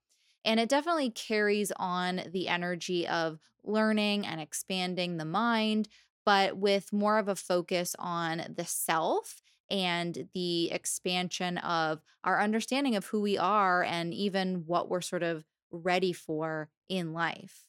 And 0.45 0.59
it 0.59 0.69
definitely 0.69 1.09
carries 1.12 1.71
on 1.77 2.21
the 2.31 2.47
energy 2.47 3.07
of 3.07 3.39
learning 3.63 4.25
and 4.25 4.41
expanding 4.41 5.17
the 5.17 5.25
mind, 5.25 5.88
but 6.25 6.57
with 6.57 6.91
more 6.91 7.17
of 7.17 7.27
a 7.27 7.35
focus 7.35 7.95
on 7.97 8.43
the 8.55 8.65
self 8.65 9.41
and 9.69 10.27
the 10.33 10.69
expansion 10.71 11.57
of 11.59 12.01
our 12.23 12.41
understanding 12.41 12.95
of 12.95 13.05
who 13.05 13.21
we 13.21 13.38
are 13.38 13.83
and 13.83 14.13
even 14.13 14.65
what 14.65 14.89
we're 14.89 15.01
sort 15.01 15.23
of 15.23 15.45
ready 15.74 16.13
for 16.13 16.72
in 16.89 17.13
life. 17.13 17.68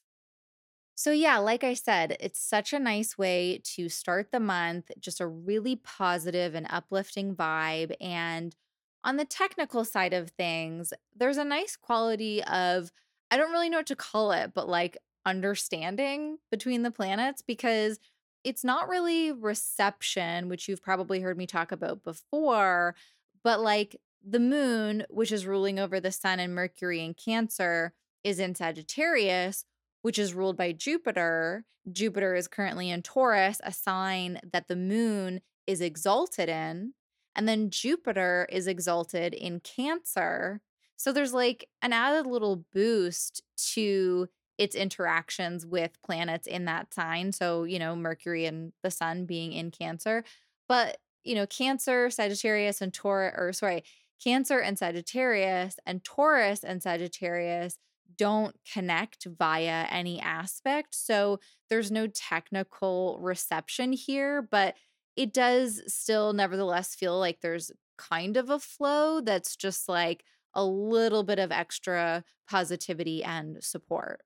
So, 0.97 1.11
yeah, 1.11 1.39
like 1.39 1.65
I 1.65 1.75
said, 1.75 2.17
it's 2.21 2.39
such 2.39 2.73
a 2.73 2.79
nice 2.79 3.19
way 3.19 3.61
to 3.65 3.89
start 3.89 4.31
the 4.31 4.39
month, 4.41 4.93
just 5.01 5.21
a 5.21 5.27
really 5.27 5.77
positive 5.77 6.55
and 6.55 6.67
uplifting 6.71 7.35
vibe. 7.35 7.95
And 8.01 8.55
on 9.03 9.17
the 9.17 9.25
technical 9.25 9.85
side 9.85 10.13
of 10.13 10.31
things, 10.31 10.93
there's 11.15 11.37
a 11.37 11.45
nice 11.45 11.77
quality 11.77 12.45
of, 12.45 12.93
I 13.31 13.37
don't 13.37 13.51
really 13.51 13.69
know 13.69 13.79
what 13.79 13.87
to 13.87 13.97
call 13.97 14.31
it, 14.33 14.55
but 14.55 14.69
like 14.69 14.97
understanding 15.27 16.39
between 16.51 16.83
the 16.83 16.93
planets 16.93 17.43
because 17.43 17.99
it's 18.45 18.63
not 18.63 18.89
really 18.89 19.33
reception, 19.33 20.49
which 20.49 20.69
you've 20.69 20.83
probably 20.83 21.21
heard 21.21 21.37
me 21.37 21.47
talk 21.47 21.73
about 21.73 22.05
before, 22.05 22.95
but 23.43 23.61
like 23.61 23.97
the 24.27 24.41
moon, 24.41 25.05
which 25.11 25.31
is 25.31 25.47
ruling 25.47 25.79
over 25.79 26.01
the 26.01 26.13
sun 26.13 26.41
and 26.41 26.55
Mercury 26.55 27.05
in 27.05 27.15
Cancer, 27.15 27.93
is 28.23 28.39
in 28.39 28.55
Sagittarius, 28.55 29.65
which 30.03 30.19
is 30.19 30.35
ruled 30.35 30.57
by 30.57 30.73
Jupiter. 30.73 31.65
Jupiter 31.91 32.35
is 32.35 32.49
currently 32.49 32.91
in 32.91 33.03
Taurus, 33.03 33.61
a 33.63 33.73
sign 33.73 34.41
that 34.53 34.69
the 34.69 34.77
moon 34.77 35.41
is 35.67 35.81
exalted 35.81 36.49
in. 36.49 36.95
And 37.37 37.49
then 37.49 37.71
Jupiter 37.71 38.47
is 38.51 38.67
exalted 38.67 39.35
in 39.35 39.61
Cancer. 39.61 40.61
So 40.97 41.13
there's 41.13 41.35
like 41.35 41.69
an 41.83 41.93
added 41.93 42.27
little 42.27 42.65
boost 42.73 43.43
to 43.73 44.29
its 44.57 44.77
interactions 44.77 45.67
with 45.67 46.01
planets 46.03 46.47
in 46.47 46.65
that 46.67 46.95
sign. 46.95 47.33
So, 47.33 47.65
you 47.65 47.79
know, 47.79 47.97
Mercury 47.97 48.47
and 48.47 48.73
the 48.83 48.91
sun 48.91 49.27
being 49.27 49.53
in 49.53 49.71
Cancer. 49.71 50.25
But, 50.69 50.99
you 51.25 51.35
know, 51.35 51.47
Cancer, 51.47 52.09
Sagittarius, 52.09 52.81
and 52.81 52.95
Taurus, 52.95 53.35
or 53.37 53.53
sorry, 53.53 53.83
Cancer 54.23 54.59
and 54.59 54.79
Sagittarius 54.79 55.77
and 55.87 56.05
Taurus 56.05 56.65
and 56.65 56.83
Sagittarius 56.83 57.79
don't 58.17 58.57
connect 58.73 59.27
via 59.27 59.87
any 59.91 60.21
aspect. 60.21 60.95
So 60.95 61.41
there's 61.69 61.91
no 61.91 62.07
technical 62.07 63.19
reception 63.21 63.93
here, 63.93 64.43
but 64.43 64.75
it 65.17 65.33
does 65.33 65.83
still 65.87 66.33
nevertheless 66.33 66.95
feel 66.95 67.19
like 67.19 67.41
there's 67.41 67.71
kind 67.97 68.37
of 68.37 68.51
a 68.51 68.59
flow 68.59 69.21
that's 69.21 69.57
just 69.57 69.89
like 69.89 70.25
a 70.55 70.65
little 70.65 71.23
bit 71.23 71.39
of 71.39 71.51
extra 71.53 72.25
positivity 72.49 73.23
and 73.25 73.63
support. 73.63 74.21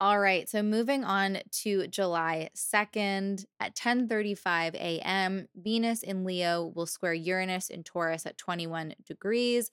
All 0.00 0.20
right, 0.20 0.48
so 0.48 0.62
moving 0.62 1.02
on 1.02 1.38
to 1.62 1.88
July 1.88 2.50
2nd 2.54 3.44
at 3.58 3.74
10:35 3.74 4.74
a.m., 4.76 5.48
Venus 5.56 6.04
in 6.04 6.24
Leo 6.24 6.66
will 6.74 6.86
square 6.86 7.14
Uranus 7.14 7.68
in 7.68 7.82
Taurus 7.82 8.24
at 8.24 8.38
21 8.38 8.94
degrees. 9.04 9.72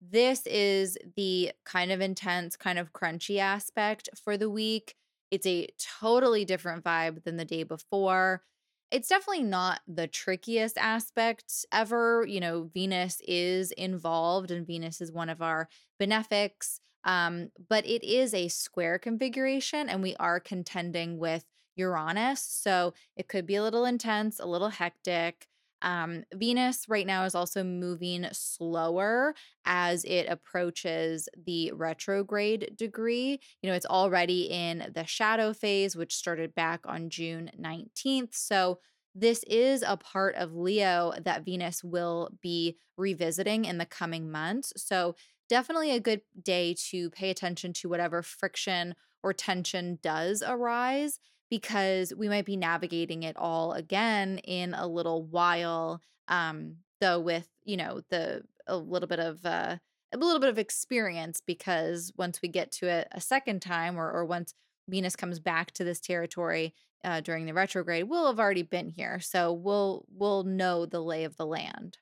This 0.00 0.46
is 0.46 0.98
the 1.16 1.52
kind 1.64 1.92
of 1.92 2.00
intense, 2.00 2.56
kind 2.56 2.78
of 2.78 2.92
crunchy 2.92 3.38
aspect 3.38 4.08
for 4.22 4.36
the 4.36 4.50
week. 4.50 4.96
It's 5.30 5.46
a 5.46 5.68
totally 6.00 6.44
different 6.44 6.84
vibe 6.84 7.24
than 7.24 7.36
the 7.36 7.44
day 7.44 7.64
before. 7.64 8.42
It's 8.90 9.08
definitely 9.08 9.44
not 9.44 9.80
the 9.88 10.08
trickiest 10.08 10.78
aspect 10.78 11.66
ever. 11.72 12.26
You 12.26 12.40
know, 12.40 12.70
Venus 12.74 13.20
is 13.28 13.72
involved, 13.72 14.50
and 14.50 14.66
Venus 14.66 15.00
is 15.00 15.12
one 15.12 15.28
of 15.30 15.42
our 15.42 15.68
benefics. 15.98 16.80
Um, 17.04 17.50
but 17.68 17.86
it 17.86 18.04
is 18.04 18.34
a 18.34 18.48
square 18.48 18.98
configuration, 18.98 19.88
and 19.88 20.02
we 20.02 20.16
are 20.16 20.40
contending 20.40 21.18
with 21.18 21.44
Uranus. 21.76 22.42
So 22.42 22.94
it 23.16 23.28
could 23.28 23.46
be 23.46 23.56
a 23.56 23.62
little 23.62 23.84
intense, 23.84 24.38
a 24.38 24.46
little 24.46 24.68
hectic. 24.68 25.46
Um, 25.82 26.24
Venus 26.34 26.84
right 26.88 27.06
now 27.06 27.24
is 27.24 27.34
also 27.34 27.64
moving 27.64 28.26
slower 28.32 29.34
as 29.64 30.04
it 30.04 30.26
approaches 30.28 31.26
the 31.46 31.72
retrograde 31.72 32.76
degree. 32.76 33.40
You 33.62 33.70
know, 33.70 33.74
it's 33.76 33.86
already 33.86 34.42
in 34.50 34.90
the 34.94 35.04
shadow 35.06 35.54
phase, 35.54 35.96
which 35.96 36.14
started 36.14 36.54
back 36.54 36.80
on 36.84 37.08
June 37.08 37.50
19th. 37.56 38.34
So 38.34 38.80
this 39.14 39.42
is 39.44 39.82
a 39.86 39.96
part 39.96 40.36
of 40.36 40.54
Leo 40.54 41.12
that 41.24 41.44
Venus 41.44 41.82
will 41.82 42.30
be 42.40 42.76
revisiting 42.96 43.64
in 43.64 43.78
the 43.78 43.86
coming 43.86 44.30
months. 44.30 44.72
So 44.76 45.16
definitely 45.48 45.90
a 45.90 46.00
good 46.00 46.22
day 46.40 46.74
to 46.90 47.10
pay 47.10 47.30
attention 47.30 47.72
to 47.74 47.88
whatever 47.88 48.22
friction 48.22 48.94
or 49.22 49.32
tension 49.32 49.98
does 50.02 50.42
arise 50.46 51.18
because 51.50 52.14
we 52.16 52.28
might 52.28 52.46
be 52.46 52.56
navigating 52.56 53.24
it 53.24 53.36
all 53.36 53.72
again 53.72 54.38
in 54.38 54.72
a 54.72 54.86
little 54.86 55.24
while 55.24 56.00
um 56.28 56.76
though 57.00 57.18
with 57.18 57.48
you 57.64 57.76
know 57.76 58.00
the 58.08 58.42
a 58.68 58.76
little 58.76 59.08
bit 59.08 59.18
of 59.18 59.44
uh 59.44 59.76
a 60.12 60.16
little 60.16 60.40
bit 60.40 60.48
of 60.48 60.58
experience 60.58 61.42
because 61.44 62.12
once 62.16 62.40
we 62.40 62.48
get 62.48 62.70
to 62.70 62.86
it 62.86 63.08
a 63.12 63.20
second 63.20 63.60
time 63.60 63.98
or 63.98 64.10
or 64.10 64.24
once 64.24 64.54
Venus 64.88 65.16
comes 65.16 65.38
back 65.38 65.72
to 65.72 65.84
this 65.84 66.00
territory 66.00 66.74
uh, 67.04 67.20
during 67.20 67.46
the 67.46 67.54
retrograde, 67.54 68.08
we'll 68.08 68.26
have 68.26 68.40
already 68.40 68.62
been 68.62 68.90
here. 68.90 69.20
So 69.20 69.52
we'll 69.52 70.04
we'll 70.10 70.44
know 70.44 70.86
the 70.86 71.00
lay 71.02 71.24
of 71.24 71.36
the 71.36 71.46
land. 71.46 71.98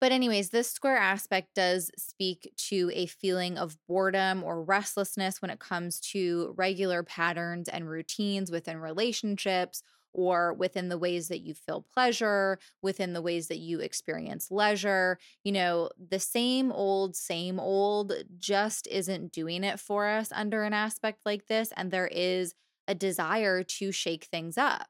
But, 0.00 0.12
anyways, 0.12 0.48
this 0.48 0.70
square 0.70 0.96
aspect 0.96 1.54
does 1.54 1.90
speak 1.98 2.50
to 2.68 2.90
a 2.94 3.04
feeling 3.04 3.58
of 3.58 3.76
boredom 3.86 4.42
or 4.42 4.64
restlessness 4.64 5.42
when 5.42 5.50
it 5.50 5.58
comes 5.58 6.00
to 6.12 6.54
regular 6.56 7.02
patterns 7.02 7.68
and 7.68 7.86
routines 7.86 8.50
within 8.50 8.78
relationships 8.78 9.82
or 10.14 10.54
within 10.54 10.88
the 10.88 10.98
ways 10.98 11.28
that 11.28 11.40
you 11.40 11.52
feel 11.54 11.84
pleasure, 11.92 12.58
within 12.82 13.12
the 13.12 13.22
ways 13.22 13.48
that 13.48 13.58
you 13.58 13.78
experience 13.80 14.50
leisure. 14.50 15.18
You 15.44 15.52
know, 15.52 15.90
the 15.98 16.18
same 16.18 16.72
old, 16.72 17.14
same 17.14 17.60
old 17.60 18.14
just 18.38 18.86
isn't 18.88 19.32
doing 19.32 19.64
it 19.64 19.78
for 19.78 20.08
us 20.08 20.32
under 20.32 20.62
an 20.62 20.72
aspect 20.72 21.20
like 21.26 21.46
this. 21.46 21.72
And 21.76 21.90
there 21.90 22.08
is 22.08 22.54
a 22.88 22.94
desire 22.94 23.62
to 23.62 23.92
shake 23.92 24.24
things 24.24 24.58
up. 24.58 24.88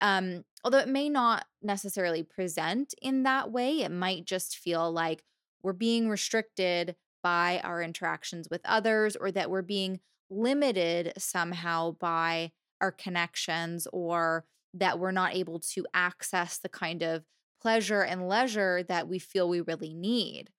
Um, 0.00 0.44
although 0.64 0.78
it 0.78 0.88
may 0.88 1.08
not 1.08 1.44
necessarily 1.62 2.22
present 2.22 2.94
in 3.02 3.22
that 3.24 3.50
way, 3.50 3.80
it 3.80 3.90
might 3.90 4.24
just 4.24 4.56
feel 4.56 4.90
like 4.90 5.22
we're 5.62 5.72
being 5.72 6.08
restricted 6.08 6.96
by 7.22 7.60
our 7.62 7.82
interactions 7.82 8.48
with 8.50 8.62
others 8.64 9.16
or 9.16 9.30
that 9.30 9.50
we're 9.50 9.62
being 9.62 10.00
limited 10.30 11.12
somehow 11.18 11.92
by 11.92 12.52
our 12.80 12.92
connections 12.92 13.86
or 13.92 14.44
that 14.72 14.98
we're 14.98 15.10
not 15.10 15.34
able 15.34 15.58
to 15.58 15.86
access 15.92 16.58
the 16.58 16.68
kind 16.68 17.02
of 17.02 17.24
pleasure 17.60 18.02
and 18.02 18.28
leisure 18.28 18.82
that 18.84 19.08
we 19.08 19.18
feel 19.18 19.48
we 19.48 19.60
really 19.60 19.92
need. 19.92 20.50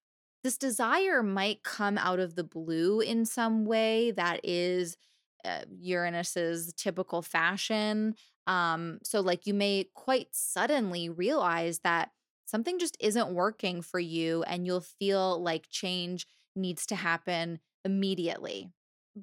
This 0.43 0.57
desire 0.57 1.23
might 1.23 1.63
come 1.63 1.97
out 1.97 2.19
of 2.19 2.35
the 2.35 2.43
blue 2.43 2.99
in 2.99 3.25
some 3.25 3.65
way 3.65 4.11
that 4.11 4.41
is 4.43 4.97
uh, 5.45 5.61
Uranus's 5.79 6.73
typical 6.73 7.21
fashion. 7.21 8.15
Um, 8.47 8.99
so, 9.03 9.21
like, 9.21 9.45
you 9.45 9.53
may 9.53 9.85
quite 9.93 10.27
suddenly 10.31 11.09
realize 11.09 11.79
that 11.79 12.11
something 12.45 12.79
just 12.79 12.97
isn't 12.99 13.33
working 13.33 13.81
for 13.81 13.99
you, 13.99 14.43
and 14.43 14.65
you'll 14.65 14.81
feel 14.81 15.41
like 15.41 15.67
change 15.69 16.25
needs 16.55 16.85
to 16.87 16.95
happen 16.95 17.59
immediately. 17.85 18.69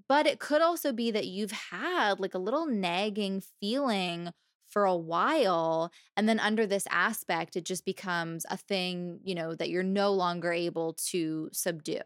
But 0.08 0.26
it 0.26 0.38
could 0.38 0.60
also 0.62 0.92
be 0.92 1.10
that 1.10 1.26
you've 1.26 1.52
had 1.52 2.20
like 2.20 2.34
a 2.34 2.38
little 2.38 2.66
nagging 2.66 3.42
feeling 3.60 4.32
for 4.66 4.84
a 4.84 4.96
while. 4.96 5.90
And 6.16 6.28
then 6.28 6.38
under 6.40 6.66
this 6.66 6.86
aspect, 6.90 7.56
it 7.56 7.64
just 7.64 7.84
becomes 7.86 8.44
a 8.50 8.56
thing, 8.56 9.20
you 9.24 9.34
know, 9.34 9.54
that 9.54 9.70
you're 9.70 9.82
no 9.82 10.12
longer 10.12 10.52
able 10.52 10.92
to 11.10 11.48
subdue. 11.52 12.02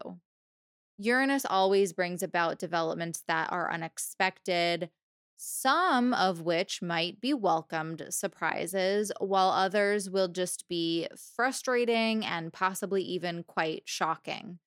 Uranus 0.97 1.45
always 1.49 1.93
brings 1.93 2.23
about 2.23 2.59
developments 2.59 3.23
that 3.27 3.51
are 3.51 3.71
unexpected, 3.71 4.89
some 5.37 6.13
of 6.13 6.41
which 6.41 6.81
might 6.81 7.19
be 7.19 7.33
welcomed 7.33 8.05
surprises, 8.09 9.11
while 9.19 9.49
others 9.49 10.09
will 10.09 10.27
just 10.27 10.67
be 10.67 11.07
frustrating 11.35 12.23
and 12.25 12.53
possibly 12.53 13.01
even 13.03 13.43
quite 13.43 13.83
shocking. 13.85 14.59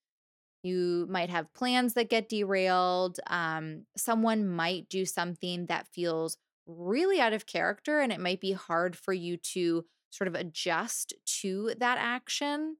You 0.62 1.06
might 1.08 1.30
have 1.30 1.54
plans 1.54 1.94
that 1.94 2.10
get 2.10 2.28
derailed. 2.28 3.20
Um, 3.28 3.86
someone 3.96 4.48
might 4.48 4.88
do 4.88 5.04
something 5.04 5.66
that 5.66 5.86
feels 5.86 6.38
really 6.66 7.20
out 7.20 7.32
of 7.32 7.46
character, 7.46 8.00
and 8.00 8.12
it 8.12 8.20
might 8.20 8.40
be 8.40 8.52
hard 8.52 8.96
for 8.96 9.12
you 9.12 9.36
to 9.36 9.84
sort 10.10 10.26
of 10.28 10.34
adjust 10.34 11.14
to 11.42 11.72
that 11.78 11.98
action. 12.00 12.76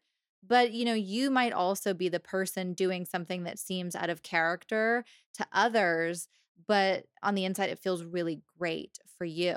But 0.46 0.72
you 0.72 0.84
know, 0.84 0.94
you 0.94 1.30
might 1.30 1.52
also 1.52 1.94
be 1.94 2.08
the 2.08 2.20
person 2.20 2.74
doing 2.74 3.04
something 3.04 3.44
that 3.44 3.58
seems 3.58 3.96
out 3.96 4.10
of 4.10 4.22
character 4.22 5.04
to 5.34 5.46
others, 5.52 6.28
but 6.66 7.06
on 7.22 7.34
the 7.34 7.44
inside, 7.44 7.70
it 7.70 7.78
feels 7.78 8.04
really 8.04 8.42
great 8.58 8.98
for 9.18 9.24
you. 9.24 9.56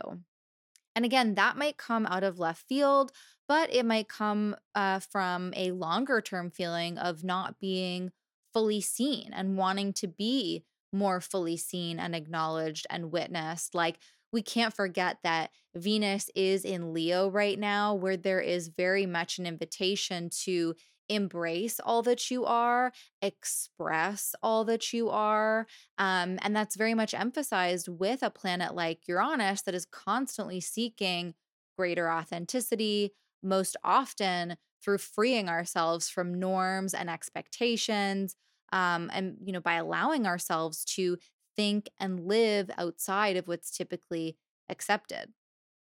And 0.95 1.05
again, 1.05 1.35
that 1.35 1.57
might 1.57 1.77
come 1.77 2.05
out 2.05 2.23
of 2.23 2.39
left 2.39 2.67
field, 2.67 3.11
but 3.47 3.73
it 3.73 3.85
might 3.85 4.09
come 4.09 4.55
uh, 4.75 4.99
from 4.99 5.53
a 5.55 5.71
longer 5.71 6.21
term 6.21 6.51
feeling 6.51 6.97
of 6.97 7.23
not 7.23 7.59
being 7.59 8.11
fully 8.53 8.81
seen 8.81 9.31
and 9.33 9.57
wanting 9.57 9.93
to 9.93 10.07
be 10.07 10.65
more 10.91 11.21
fully 11.21 11.55
seen 11.55 11.99
and 11.99 12.15
acknowledged 12.15 12.87
and 12.89 13.11
witnessed. 13.11 13.75
Like, 13.75 13.99
we 14.31 14.41
can't 14.41 14.73
forget 14.73 15.17
that 15.23 15.51
Venus 15.75 16.29
is 16.35 16.65
in 16.65 16.93
Leo 16.93 17.29
right 17.29 17.57
now, 17.57 17.93
where 17.93 18.17
there 18.17 18.41
is 18.41 18.67
very 18.69 19.05
much 19.05 19.39
an 19.39 19.45
invitation 19.45 20.29
to 20.43 20.75
embrace 21.07 21.79
all 21.79 22.03
that 22.03 22.29
you 22.29 22.45
are, 22.45 22.91
express 23.21 24.35
all 24.43 24.63
that 24.65 24.93
you 24.93 25.09
are. 25.09 25.65
Um, 25.97 26.37
and 26.41 26.55
that's 26.55 26.75
very 26.75 26.93
much 26.93 27.13
emphasized 27.13 27.87
with 27.87 28.21
a 28.21 28.29
planet 28.29 28.75
like 28.75 29.07
Uranus 29.07 29.63
that 29.63 29.73
is 29.73 29.85
constantly 29.85 30.61
seeking 30.61 31.33
greater 31.77 32.11
authenticity, 32.11 33.13
most 33.41 33.75
often 33.83 34.57
through 34.83 34.99
freeing 34.99 35.49
ourselves 35.49 36.09
from 36.09 36.39
norms 36.39 36.93
and 36.93 37.09
expectations 37.09 38.35
um, 38.71 39.09
and 39.13 39.37
you 39.43 39.51
know 39.51 39.61
by 39.61 39.75
allowing 39.75 40.27
ourselves 40.27 40.83
to 40.85 41.17
think 41.59 41.89
and 41.99 42.25
live 42.25 42.71
outside 42.77 43.35
of 43.35 43.49
what's 43.49 43.69
typically 43.69 44.37
accepted 44.69 45.33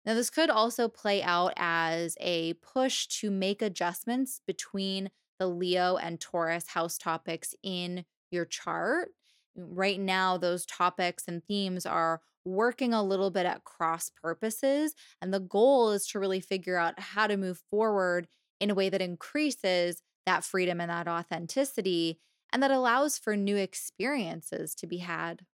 now 0.06 0.14
this 0.14 0.30
could 0.30 0.50
also 0.50 0.90
play 0.90 1.24
out 1.24 1.54
as 1.56 2.18
a 2.20 2.54
push 2.56 3.08
to 3.08 3.32
make 3.32 3.62
adjustments 3.62 4.42
between 4.46 5.10
the 5.40 5.48
leo 5.48 5.96
and 5.96 6.20
taurus 6.20 6.68
house 6.68 6.98
topics 6.98 7.56
in 7.64 8.04
your 8.32 8.44
chart 8.44 9.12
right 9.56 10.00
now 10.00 10.36
those 10.38 10.66
topics 10.66 11.24
and 11.26 11.42
themes 11.46 11.86
are 11.86 12.20
working 12.44 12.94
a 12.94 13.04
little 13.04 13.32
bit 13.32 13.46
at 13.46 13.64
cross 13.64 14.12
purposes 14.22 14.94
and 15.22 15.34
the 15.34 15.40
goal 15.40 15.92
is 15.92 16.06
to 16.06 16.20
really 16.20 16.42
figure 16.42 16.76
out 16.76 17.00
how 17.00 17.28
to 17.28 17.38
move 17.38 17.62
forward 17.70 18.28
in 18.60 18.70
a 18.70 18.76
way 18.76 18.90
that 18.90 19.02
increases 19.02 20.02
that 20.26 20.44
freedom 20.44 20.82
and 20.82 20.90
that 20.90 21.08
authenticity 21.08 22.20
and 22.52 22.62
that 22.62 22.72
allows 22.72 23.18
for 23.18 23.36
new 23.36 23.56
experiences 23.56 24.76
to 24.76 24.88
be 24.88 24.98
had. 24.98 25.46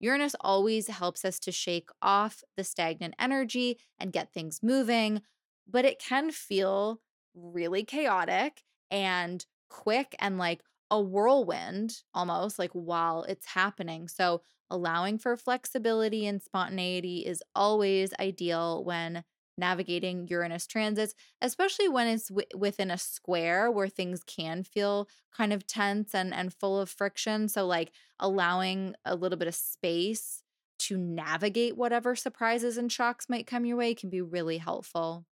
Uranus 0.00 0.34
always 0.40 0.88
helps 0.88 1.24
us 1.24 1.38
to 1.40 1.52
shake 1.52 1.90
off 2.02 2.42
the 2.56 2.64
stagnant 2.64 3.14
energy 3.18 3.78
and 3.98 4.12
get 4.12 4.32
things 4.32 4.62
moving, 4.62 5.22
but 5.66 5.84
it 5.84 5.98
can 5.98 6.30
feel 6.30 7.00
really 7.34 7.84
chaotic 7.84 8.62
and 8.90 9.44
quick 9.68 10.14
and 10.18 10.38
like 10.38 10.62
a 10.90 11.00
whirlwind 11.00 12.02
almost 12.14 12.58
like 12.58 12.70
while 12.72 13.22
it's 13.24 13.46
happening. 13.46 14.08
So, 14.08 14.42
allowing 14.70 15.18
for 15.18 15.36
flexibility 15.36 16.26
and 16.26 16.42
spontaneity 16.42 17.24
is 17.26 17.42
always 17.54 18.12
ideal 18.20 18.84
when 18.84 19.24
navigating 19.58 20.26
Uranus 20.28 20.66
transits, 20.66 21.14
especially 21.42 21.88
when 21.88 22.06
it's 22.08 22.28
w- 22.28 22.46
within 22.56 22.90
a 22.90 22.98
square 22.98 23.70
where 23.70 23.88
things 23.88 24.22
can 24.24 24.62
feel 24.64 25.08
kind 25.32 25.52
of 25.52 25.66
tense 25.66 26.14
and, 26.14 26.32
and 26.32 26.54
full 26.54 26.80
of 26.80 26.88
friction. 26.90 27.48
So, 27.48 27.66
like 27.66 27.92
allowing 28.20 28.94
a 29.04 29.16
little 29.16 29.38
bit 29.38 29.48
of 29.48 29.54
space 29.54 30.42
to 30.80 30.96
navigate 30.96 31.76
whatever 31.76 32.14
surprises 32.16 32.78
and 32.78 32.90
shocks 32.90 33.28
might 33.28 33.46
come 33.46 33.64
your 33.66 33.76
way 33.76 33.94
can 33.94 34.10
be 34.10 34.22
really 34.22 34.58
helpful. 34.58 35.26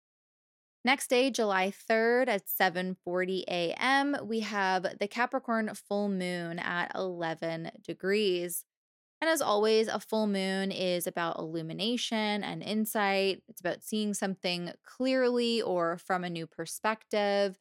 Next 0.85 1.09
day, 1.09 1.31
July 1.31 1.71
3rd 1.71 2.29
at 2.29 2.49
7:40 2.49 3.45
a.m., 3.49 4.17
we 4.25 4.41
have 4.41 4.99
the 4.99 5.09
Capricorn 5.09 5.73
full 5.75 6.09
moon 6.09 6.59
at 6.59 6.93
11 6.95 7.71
degrees. 7.83 8.65
And 9.23 9.31
as 9.31 9.41
always, 9.41 9.87
a 9.87 10.01
full 10.01 10.27
moon 10.27 10.73
is 10.73 11.07
about 11.07 11.39
illumination 11.39 12.43
and 12.43 12.61
insight. 12.61 13.41
It's 13.47 13.61
about 13.61 13.85
seeing 13.85 14.15
something 14.15 14.73
clearly 14.85 15.63
or 15.63 15.97
from 15.97 16.25
a 16.25 16.31
new 16.31 16.49
perspective. 16.49 17.57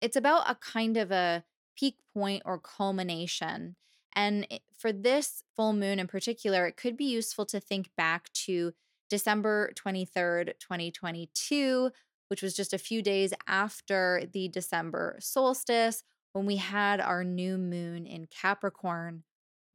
It's 0.00 0.16
about 0.16 0.50
a 0.50 0.54
kind 0.54 0.96
of 0.96 1.10
a 1.10 1.44
peak 1.78 1.96
point 2.14 2.44
or 2.46 2.58
culmination. 2.58 3.76
And 4.14 4.46
for 4.74 4.90
this 4.90 5.42
full 5.54 5.74
moon 5.74 5.98
in 5.98 6.06
particular, 6.06 6.66
it 6.66 6.78
could 6.78 6.96
be 6.96 7.04
useful 7.04 7.44
to 7.44 7.60
think 7.60 7.90
back 7.98 8.32
to 8.46 8.72
December 9.10 9.72
23rd, 9.74 10.58
2022, 10.58 11.90
which 12.28 12.40
was 12.40 12.56
just 12.56 12.72
a 12.72 12.78
few 12.78 13.02
days 13.02 13.34
after 13.46 14.22
the 14.32 14.48
December 14.48 15.18
solstice 15.20 16.02
when 16.32 16.46
we 16.46 16.56
had 16.56 17.00
our 17.00 17.22
new 17.22 17.58
moon 17.58 18.06
in 18.06 18.28
Capricorn 18.28 19.24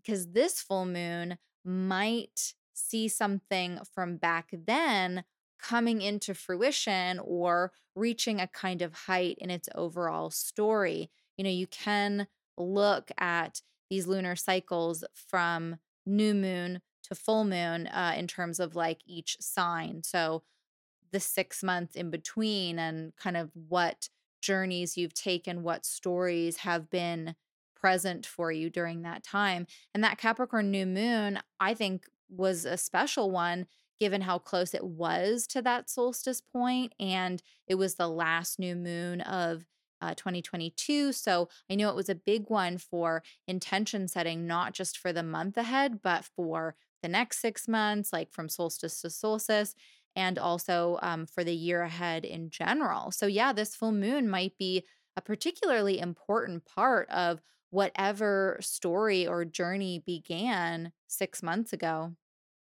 because 0.04 0.32
this 0.32 0.62
full 0.62 0.86
moon 0.86 1.38
might 1.64 2.54
see 2.74 3.08
something 3.08 3.80
from 3.94 4.18
back 4.18 4.50
then 4.52 5.24
coming 5.60 6.02
into 6.02 6.34
fruition 6.34 7.20
or 7.20 7.72
reaching 7.96 8.40
a 8.40 8.48
kind 8.48 8.82
of 8.82 8.94
height 8.94 9.38
in 9.40 9.50
its 9.50 9.70
overall 9.76 10.30
story. 10.30 11.12
You 11.38 11.44
know, 11.44 11.50
you 11.50 11.68
can 11.68 12.28
look 12.58 13.12
at 13.18 13.62
these 13.90 14.08
lunar 14.08 14.36
cycles 14.36 15.04
from 15.14 15.78
new 16.06 16.34
moon 16.34 16.82
to 17.04 17.16
full 17.16 17.44
moon 17.44 17.88
uh, 17.88 18.14
in 18.18 18.28
terms 18.28 18.60
of 18.60 18.76
like 18.76 19.02
each 19.06 19.38
sign. 19.40 20.02
So 20.04 20.44
the 21.12 21.20
six 21.20 21.62
months 21.62 21.96
in 21.96 22.10
between 22.10 22.80
and 22.80 23.16
kind 23.18 23.38
of 23.38 23.52
what 23.54 24.10
journeys 24.42 24.98
you've 24.98 25.14
taken, 25.14 25.64
what 25.64 25.86
stories 25.86 26.58
have 26.58 26.90
been 26.90 27.36
present 27.82 28.26
for 28.26 28.52
you 28.52 28.70
during 28.70 29.02
that 29.02 29.24
time. 29.24 29.66
And 29.94 30.04
that 30.04 30.20
Capricorn 30.20 30.70
new 30.72 30.86
moon, 30.86 31.40
I 31.60 31.74
think, 31.74 32.06
was 32.30 32.64
a 32.64 32.78
special 32.78 33.32
one 33.32 33.66
given 34.00 34.22
how 34.22 34.40
close 34.40 34.74
it 34.74 34.84
was 34.84 35.46
to 35.46 35.62
that 35.62 35.90
solstice 35.90 36.42
point 36.42 36.94
and 37.00 37.44
it 37.68 37.76
was 37.76 37.96
the 37.96 38.08
last 38.08 38.58
new 38.58 38.76
moon 38.76 39.22
of 39.22 39.66
uh, 40.02 40.16
2022 40.16 41.12
so 41.12 41.48
i 41.70 41.76
know 41.76 41.88
it 41.90 41.96
was 41.96 42.10
a 42.10 42.16
big 42.16 42.50
one 42.50 42.80
for 42.80 43.22
intention 43.48 44.08
setting 44.08 44.48
not 44.48 44.74
just 44.74 44.98
for 44.98 45.14
the 45.14 45.22
month 45.22 45.56
ahead 45.56 46.02
but 46.02 46.26
for 46.26 46.76
the 47.04 47.08
next 47.08 47.40
six 47.42 47.68
months 47.68 48.12
like 48.12 48.32
from 48.32 48.50
solstice 48.50 49.02
to 49.02 49.10
solstice 49.10 49.76
and 50.16 50.40
also 50.40 50.98
um, 51.04 51.28
for 51.28 51.44
the 51.44 51.54
year 51.54 51.84
ahead 51.84 52.26
in 52.26 52.50
general 52.50 53.12
so 53.12 53.28
yeah 53.28 53.54
this 53.54 53.76
full 53.76 53.92
moon 53.92 54.28
might 54.28 54.58
be 54.58 54.84
a 55.16 55.22
particularly 55.22 56.00
important 56.00 56.66
part 56.66 57.08
of 57.10 57.42
whatever 57.72 58.58
story 58.62 59.26
or 59.26 59.44
journey 59.44 60.04
began 60.06 60.92
six 61.08 61.42
months 61.42 61.74
ago. 61.74 62.14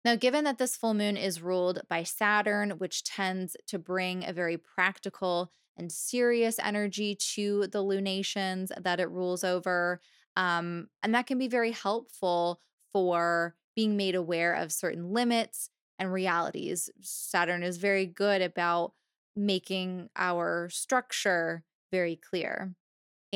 Now, 0.04 0.16
given 0.16 0.44
that 0.44 0.59
this 0.59 0.76
full 0.76 0.94
moon 0.94 1.16
is 1.16 1.42
ruled 1.42 1.82
by 1.88 2.02
Saturn, 2.02 2.72
which 2.72 3.04
tends 3.04 3.56
to 3.66 3.78
bring 3.78 4.24
a 4.24 4.32
very 4.32 4.56
practical 4.56 5.50
and 5.76 5.90
serious 5.92 6.59
energy 6.59 7.14
to 7.14 7.66
the 7.66 7.82
lunations 7.82 8.72
that 8.80 9.00
it 9.00 9.11
rules 9.11 9.44
over, 9.44 10.00
um, 10.37 10.88
and 11.02 11.14
that 11.14 11.26
can 11.26 11.38
be 11.38 11.48
very 11.48 11.72
helpful 11.72 12.61
for 12.92 13.54
being 13.74 13.96
made 13.96 14.14
aware 14.14 14.54
of 14.54 14.72
certain 14.72 15.12
limits 15.12 15.70
and 15.98 16.12
realities. 16.12 16.88
Saturn 17.00 17.62
is 17.62 17.76
very 17.76 18.06
good 18.06 18.42
about 18.42 18.92
making 19.35 20.09
our 20.16 20.68
structure 20.70 21.64
very 21.90 22.16
clear. 22.16 22.74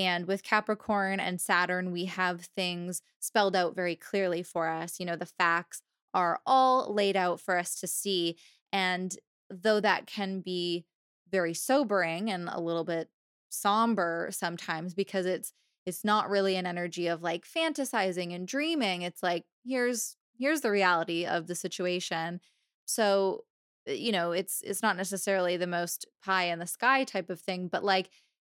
And 0.01 0.27
with 0.27 0.43
Capricorn 0.43 1.21
and 1.21 1.41
Saturn, 1.41 1.93
we 1.93 2.07
have 2.07 2.43
things 2.57 3.03
spelled 3.19 3.55
out 3.55 3.77
very 3.77 3.95
clearly 3.95 4.43
for 4.43 4.69
us. 4.69 4.99
You 4.99 5.05
know, 5.05 5.17
the 5.17 5.27
facts 5.27 5.83
are 6.15 6.41
all 6.47 6.93
laid 6.93 7.17
out 7.17 7.39
for 7.39 7.59
us 7.59 7.75
to 7.81 7.87
see. 7.87 8.37
And 8.73 9.15
though 9.51 9.81
that 9.81 10.07
can 10.07 10.41
be 10.41 10.87
very 11.31 11.53
sobering 11.53 12.31
and 12.31 12.49
a 12.51 12.61
little 12.61 12.85
bit 12.85 13.11
somber 13.51 14.29
sometimes 14.31 14.95
because 14.95 15.27
it's 15.27 15.53
it's 15.87 16.05
not 16.05 16.31
really 16.31 16.57
an 16.57 16.67
energy 16.67 17.09
of 17.09 17.23
like 17.23 17.45
fantasizing 17.45 18.33
and 18.33 18.47
dreaming 18.47 19.03
it's 19.03 19.25
like 19.25 19.45
here's 19.65 20.17
here's 20.39 20.61
the 20.61 20.71
reality 20.71 21.27
of 21.27 21.49
the 21.49 21.55
situation 21.57 22.41
so 22.85 23.45
eh, 23.89 23.93
you 23.93 24.13
know 24.13 24.31
it's 24.31 24.63
it's 24.65 24.83
not 24.83 24.97
necessarily 24.97 25.57
the 25.57 25.67
most 25.67 26.07
pie 26.25 26.45
in 26.45 26.61
the 26.61 26.67
sky 26.67 27.03
type 27.03 27.29
of 27.29 27.41
thing 27.41 27.67
but 27.67 27.83
like 27.83 28.09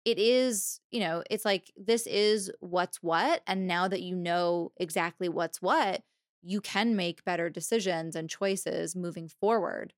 it 0.05 0.19
is, 0.19 0.79
you 0.91 0.99
know, 0.99 1.23
it's 1.29 1.43
like 1.43 1.71
this 1.75 2.05
is 2.05 2.51
what's 2.59 3.01
what. 3.01 3.41
And 3.47 3.67
now 3.67 3.87
that 3.87 4.03
you 4.03 4.15
know 4.15 4.71
exactly 4.77 5.27
what's 5.27 5.61
what, 5.61 6.03
you 6.43 6.61
can 6.61 6.95
make 6.95 7.25
better 7.25 7.49
decisions 7.49 8.15
and 8.15 8.29
choices 8.29 8.95
moving 8.95 9.27
forward. 9.27 9.93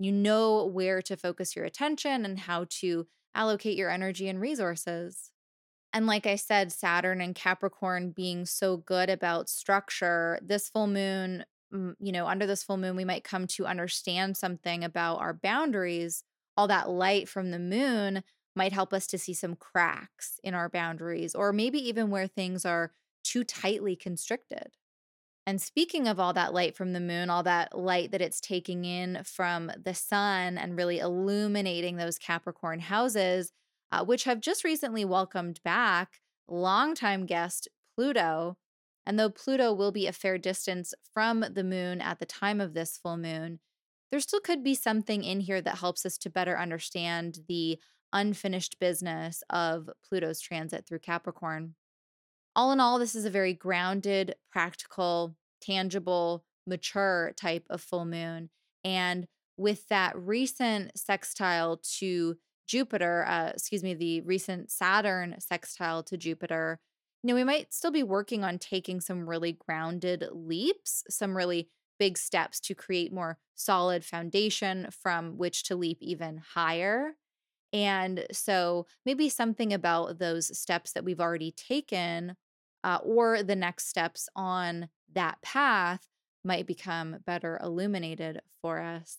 You 0.00 0.10
know 0.10 0.66
where 0.66 1.00
to 1.02 1.16
focus 1.16 1.54
your 1.54 1.64
attention 1.64 2.24
and 2.24 2.40
how 2.40 2.66
to 2.80 3.06
allocate 3.34 3.76
your 3.76 3.90
energy 3.90 4.28
and 4.28 4.40
resources. 4.40 5.30
And 5.92 6.08
like 6.08 6.26
I 6.26 6.34
said, 6.34 6.72
Saturn 6.72 7.20
and 7.20 7.36
Capricorn 7.36 8.10
being 8.10 8.46
so 8.46 8.78
good 8.78 9.08
about 9.08 9.48
structure, 9.48 10.40
this 10.42 10.68
full 10.68 10.88
moon, 10.88 11.44
mm, 11.72 11.94
you 12.00 12.10
know, 12.10 12.26
under 12.26 12.46
this 12.46 12.64
full 12.64 12.76
moon, 12.76 12.96
we 12.96 13.04
might 13.04 13.22
come 13.22 13.46
to 13.48 13.66
understand 13.66 14.36
something 14.36 14.82
about 14.82 15.20
our 15.20 15.32
boundaries. 15.32 16.24
All 16.56 16.66
that 16.68 16.90
light 16.90 17.28
from 17.28 17.52
the 17.52 17.60
moon 17.60 18.24
might 18.56 18.72
help 18.72 18.92
us 18.92 19.06
to 19.08 19.18
see 19.18 19.34
some 19.34 19.56
cracks 19.56 20.38
in 20.42 20.54
our 20.54 20.68
boundaries, 20.68 21.34
or 21.34 21.52
maybe 21.52 21.78
even 21.78 22.10
where 22.10 22.26
things 22.26 22.64
are 22.64 22.92
too 23.22 23.44
tightly 23.44 23.96
constricted. 23.96 24.76
And 25.46 25.60
speaking 25.60 26.08
of 26.08 26.18
all 26.18 26.32
that 26.32 26.54
light 26.54 26.74
from 26.74 26.92
the 26.92 27.00
moon, 27.00 27.28
all 27.28 27.42
that 27.42 27.76
light 27.76 28.12
that 28.12 28.22
it's 28.22 28.40
taking 28.40 28.84
in 28.84 29.22
from 29.24 29.70
the 29.82 29.94
sun 29.94 30.56
and 30.56 30.76
really 30.76 30.98
illuminating 30.98 31.96
those 31.96 32.18
Capricorn 32.18 32.80
houses, 32.80 33.52
uh, 33.92 34.04
which 34.04 34.24
have 34.24 34.40
just 34.40 34.64
recently 34.64 35.04
welcomed 35.04 35.60
back 35.62 36.20
longtime 36.48 37.26
guest 37.26 37.68
Pluto. 37.94 38.56
And 39.06 39.18
though 39.18 39.30
Pluto 39.30 39.72
will 39.72 39.92
be 39.92 40.06
a 40.06 40.12
fair 40.12 40.38
distance 40.38 40.94
from 41.12 41.44
the 41.52 41.64
moon 41.64 42.00
at 42.00 42.20
the 42.20 42.26
time 42.26 42.60
of 42.60 42.72
this 42.72 42.96
full 42.96 43.18
moon, 43.18 43.60
there 44.10 44.20
still 44.20 44.40
could 44.40 44.64
be 44.64 44.74
something 44.74 45.24
in 45.24 45.40
here 45.40 45.60
that 45.60 45.78
helps 45.78 46.06
us 46.06 46.16
to 46.18 46.30
better 46.30 46.58
understand 46.58 47.40
the 47.48 47.78
unfinished 48.14 48.80
business 48.80 49.42
of 49.50 49.90
Pluto's 50.08 50.40
transit 50.40 50.86
through 50.86 51.00
Capricorn. 51.00 51.74
All 52.56 52.72
in 52.72 52.80
all, 52.80 52.98
this 52.98 53.14
is 53.14 53.24
a 53.24 53.30
very 53.30 53.52
grounded, 53.52 54.36
practical, 54.50 55.36
tangible, 55.60 56.44
mature 56.66 57.32
type 57.36 57.66
of 57.68 57.82
full 57.82 58.04
moon. 58.04 58.48
And 58.84 59.26
with 59.56 59.88
that 59.88 60.16
recent 60.16 60.96
sextile 60.98 61.80
to 61.98 62.36
Jupiter, 62.66 63.24
uh, 63.26 63.50
excuse 63.50 63.82
me, 63.82 63.94
the 63.94 64.20
recent 64.22 64.70
Saturn 64.70 65.36
sextile 65.38 66.02
to 66.04 66.16
Jupiter, 66.16 66.80
you 67.22 67.28
know, 67.28 67.34
we 67.34 67.44
might 67.44 67.74
still 67.74 67.90
be 67.90 68.02
working 68.02 68.44
on 68.44 68.58
taking 68.58 69.00
some 69.00 69.28
really 69.28 69.52
grounded 69.52 70.26
leaps, 70.32 71.04
some 71.08 71.36
really 71.36 71.68
big 71.98 72.18
steps 72.18 72.60
to 72.60 72.74
create 72.74 73.12
more 73.12 73.38
solid 73.54 74.04
foundation 74.04 74.88
from 74.90 75.38
which 75.38 75.64
to 75.64 75.76
leap 75.76 75.98
even 76.00 76.40
higher. 76.54 77.16
And 77.74 78.24
so 78.30 78.86
maybe 79.04 79.28
something 79.28 79.72
about 79.72 80.20
those 80.20 80.56
steps 80.56 80.92
that 80.92 81.04
we've 81.04 81.20
already 81.20 81.50
taken 81.50 82.36
uh, 82.84 82.98
or 83.02 83.42
the 83.42 83.56
next 83.56 83.88
steps 83.88 84.28
on 84.36 84.88
that 85.12 85.42
path 85.42 86.06
might 86.44 86.68
become 86.68 87.16
better 87.26 87.58
illuminated 87.60 88.40
for 88.62 88.80
us. 88.80 89.18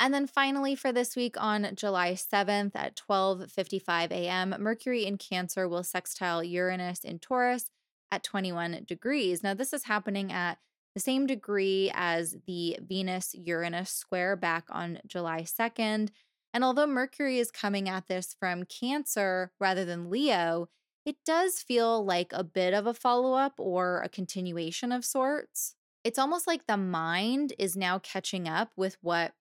And 0.00 0.14
then 0.14 0.26
finally 0.26 0.74
for 0.74 0.90
this 0.90 1.14
week 1.14 1.34
on 1.38 1.74
July 1.74 2.12
7th 2.12 2.70
at 2.74 2.96
12:55 2.96 4.10
a.m., 4.12 4.54
Mercury 4.58 5.04
in 5.04 5.18
Cancer 5.18 5.68
will 5.68 5.82
sextile 5.82 6.42
Uranus 6.42 7.04
in 7.04 7.18
Taurus 7.18 7.70
at 8.10 8.22
21 8.22 8.84
degrees. 8.86 9.42
Now 9.42 9.54
this 9.54 9.74
is 9.74 9.84
happening 9.84 10.32
at 10.32 10.58
the 10.94 11.00
same 11.00 11.26
degree 11.26 11.90
as 11.94 12.36
the 12.46 12.78
Venus 12.80 13.34
Uranus 13.34 13.90
square 13.90 14.36
back 14.36 14.64
on 14.70 15.00
July 15.06 15.42
2nd 15.42 16.10
and 16.52 16.64
although 16.64 16.86
Mercury 16.86 17.38
is 17.38 17.50
coming 17.50 17.88
at 17.88 18.06
this 18.06 18.34
from 18.38 18.64
Cancer 18.64 19.52
rather 19.60 19.84
than 19.84 20.10
Leo, 20.10 20.68
it 21.04 21.16
does 21.24 21.60
feel 21.60 22.04
like 22.04 22.32
a 22.32 22.44
bit 22.44 22.74
of 22.74 22.86
a 22.86 22.94
follow 22.94 23.34
up 23.34 23.54
or 23.58 24.02
a 24.02 24.08
continuation 24.08 24.92
of 24.92 25.04
sorts. 25.04 25.74
It's 26.04 26.18
almost 26.18 26.46
like 26.46 26.66
the 26.66 26.76
mind 26.76 27.52
is 27.58 27.76
now 27.76 27.98
catching 27.98 28.48
up 28.48 28.70
with 28.76 28.96
what 29.00 29.32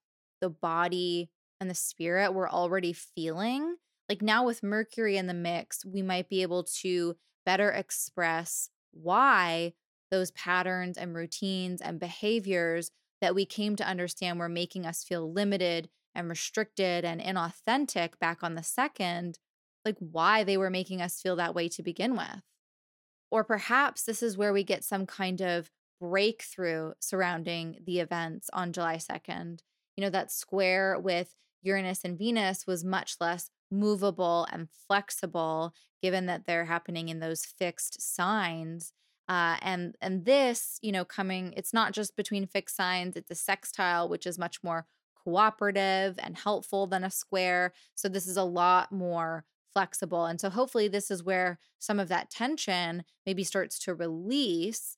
the 0.41 0.49
body 0.49 1.29
and 1.59 1.69
the 1.69 1.75
spirit 1.75 2.33
were 2.33 2.49
already 2.49 2.93
feeling. 2.93 3.75
Like 4.09 4.21
now, 4.21 4.45
with 4.45 4.63
Mercury 4.63 5.17
in 5.17 5.27
the 5.27 5.33
mix, 5.33 5.85
we 5.85 6.01
might 6.01 6.29
be 6.29 6.41
able 6.41 6.63
to 6.81 7.15
better 7.45 7.69
express 7.69 8.69
why 8.91 9.73
those 10.11 10.31
patterns 10.31 10.97
and 10.97 11.15
routines 11.15 11.81
and 11.81 11.99
behaviors 11.99 12.91
that 13.21 13.35
we 13.35 13.45
came 13.45 13.75
to 13.75 13.87
understand 13.87 14.39
were 14.39 14.49
making 14.49 14.85
us 14.85 15.03
feel 15.03 15.31
limited 15.31 15.89
and 16.17 16.27
restricted 16.27 17.05
and 17.05 17.21
inauthentic 17.21 18.19
back 18.19 18.39
on 18.41 18.55
the 18.55 18.63
second, 18.63 19.37
like 19.85 19.95
why 19.99 20.43
they 20.43 20.57
were 20.57 20.71
making 20.71 21.01
us 21.01 21.21
feel 21.21 21.35
that 21.35 21.55
way 21.55 21.69
to 21.69 21.83
begin 21.83 22.17
with. 22.17 22.41
Or 23.29 23.43
perhaps 23.43 24.03
this 24.03 24.23
is 24.23 24.37
where 24.37 24.51
we 24.51 24.63
get 24.63 24.83
some 24.83 25.05
kind 25.05 25.41
of 25.41 25.69
breakthrough 26.01 26.93
surrounding 26.99 27.77
the 27.85 27.99
events 27.99 28.49
on 28.51 28.73
July 28.73 28.97
2nd. 28.97 29.59
You 29.95 30.03
know, 30.03 30.09
that 30.09 30.31
square 30.31 30.99
with 30.99 31.35
Uranus 31.61 32.03
and 32.03 32.17
Venus 32.17 32.65
was 32.65 32.83
much 32.83 33.15
less 33.21 33.49
movable 33.69 34.47
and 34.51 34.69
flexible 34.87 35.73
given 36.01 36.25
that 36.25 36.45
they're 36.45 36.65
happening 36.65 37.09
in 37.09 37.19
those 37.19 37.45
fixed 37.45 38.01
signs 38.01 38.93
uh, 39.27 39.57
and 39.61 39.95
and 40.01 40.23
this 40.23 40.79
you 40.81 40.91
know 40.91 41.03
coming 41.03 41.53
it's 41.57 41.73
not 41.73 41.91
just 41.91 42.15
between 42.15 42.47
fixed 42.47 42.77
signs 42.77 43.17
it's 43.17 43.29
a 43.31 43.35
sextile 43.35 44.07
which 44.07 44.25
is 44.25 44.39
much 44.39 44.63
more 44.63 44.85
cooperative 45.27 46.17
and 46.19 46.37
helpful 46.37 46.87
than 46.87 47.03
a 47.03 47.11
square. 47.11 47.73
So 47.95 48.07
this 48.07 48.27
is 48.27 48.37
a 48.37 48.43
lot 48.43 48.93
more 48.93 49.43
flexible. 49.73 50.25
And 50.25 50.39
so 50.39 50.49
hopefully 50.49 50.87
this 50.87 51.11
is 51.11 51.21
where 51.21 51.59
some 51.79 51.99
of 51.99 52.07
that 52.07 52.29
tension 52.29 53.03
maybe 53.25 53.43
starts 53.43 53.77
to 53.79 53.93
release. 53.93 54.95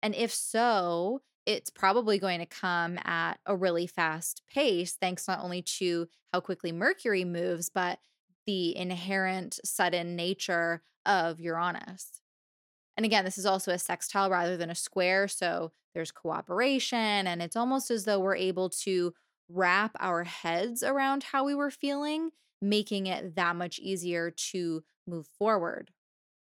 And 0.00 0.14
if 0.14 0.32
so, 0.32 1.22
it's 1.46 1.68
probably 1.68 2.20
going 2.20 2.38
to 2.38 2.46
come 2.46 2.96
at 3.02 3.40
a 3.44 3.56
really 3.56 3.88
fast 3.88 4.42
pace, 4.48 4.92
thanks 4.92 5.26
not 5.26 5.40
only 5.40 5.62
to 5.62 6.06
how 6.32 6.38
quickly 6.38 6.70
Mercury 6.70 7.24
moves, 7.24 7.68
but 7.68 7.98
the 8.46 8.76
inherent 8.76 9.58
sudden 9.64 10.14
nature 10.14 10.82
of 11.04 11.40
Uranus. 11.40 12.20
And 12.96 13.04
again, 13.04 13.24
this 13.24 13.38
is 13.38 13.46
also 13.46 13.72
a 13.72 13.78
sextile 13.80 14.30
rather 14.30 14.56
than 14.56 14.70
a 14.70 14.76
square. 14.76 15.26
So 15.26 15.72
there's 15.92 16.12
cooperation, 16.12 17.26
and 17.26 17.42
it's 17.42 17.56
almost 17.56 17.90
as 17.90 18.04
though 18.04 18.20
we're 18.20 18.36
able 18.36 18.70
to 18.70 19.12
wrap 19.52 19.96
our 20.00 20.24
heads 20.24 20.82
around 20.82 21.24
how 21.24 21.44
we 21.44 21.54
were 21.54 21.70
feeling, 21.70 22.30
making 22.60 23.06
it 23.06 23.34
that 23.36 23.56
much 23.56 23.78
easier 23.78 24.30
to 24.30 24.82
move 25.06 25.26
forward. 25.38 25.90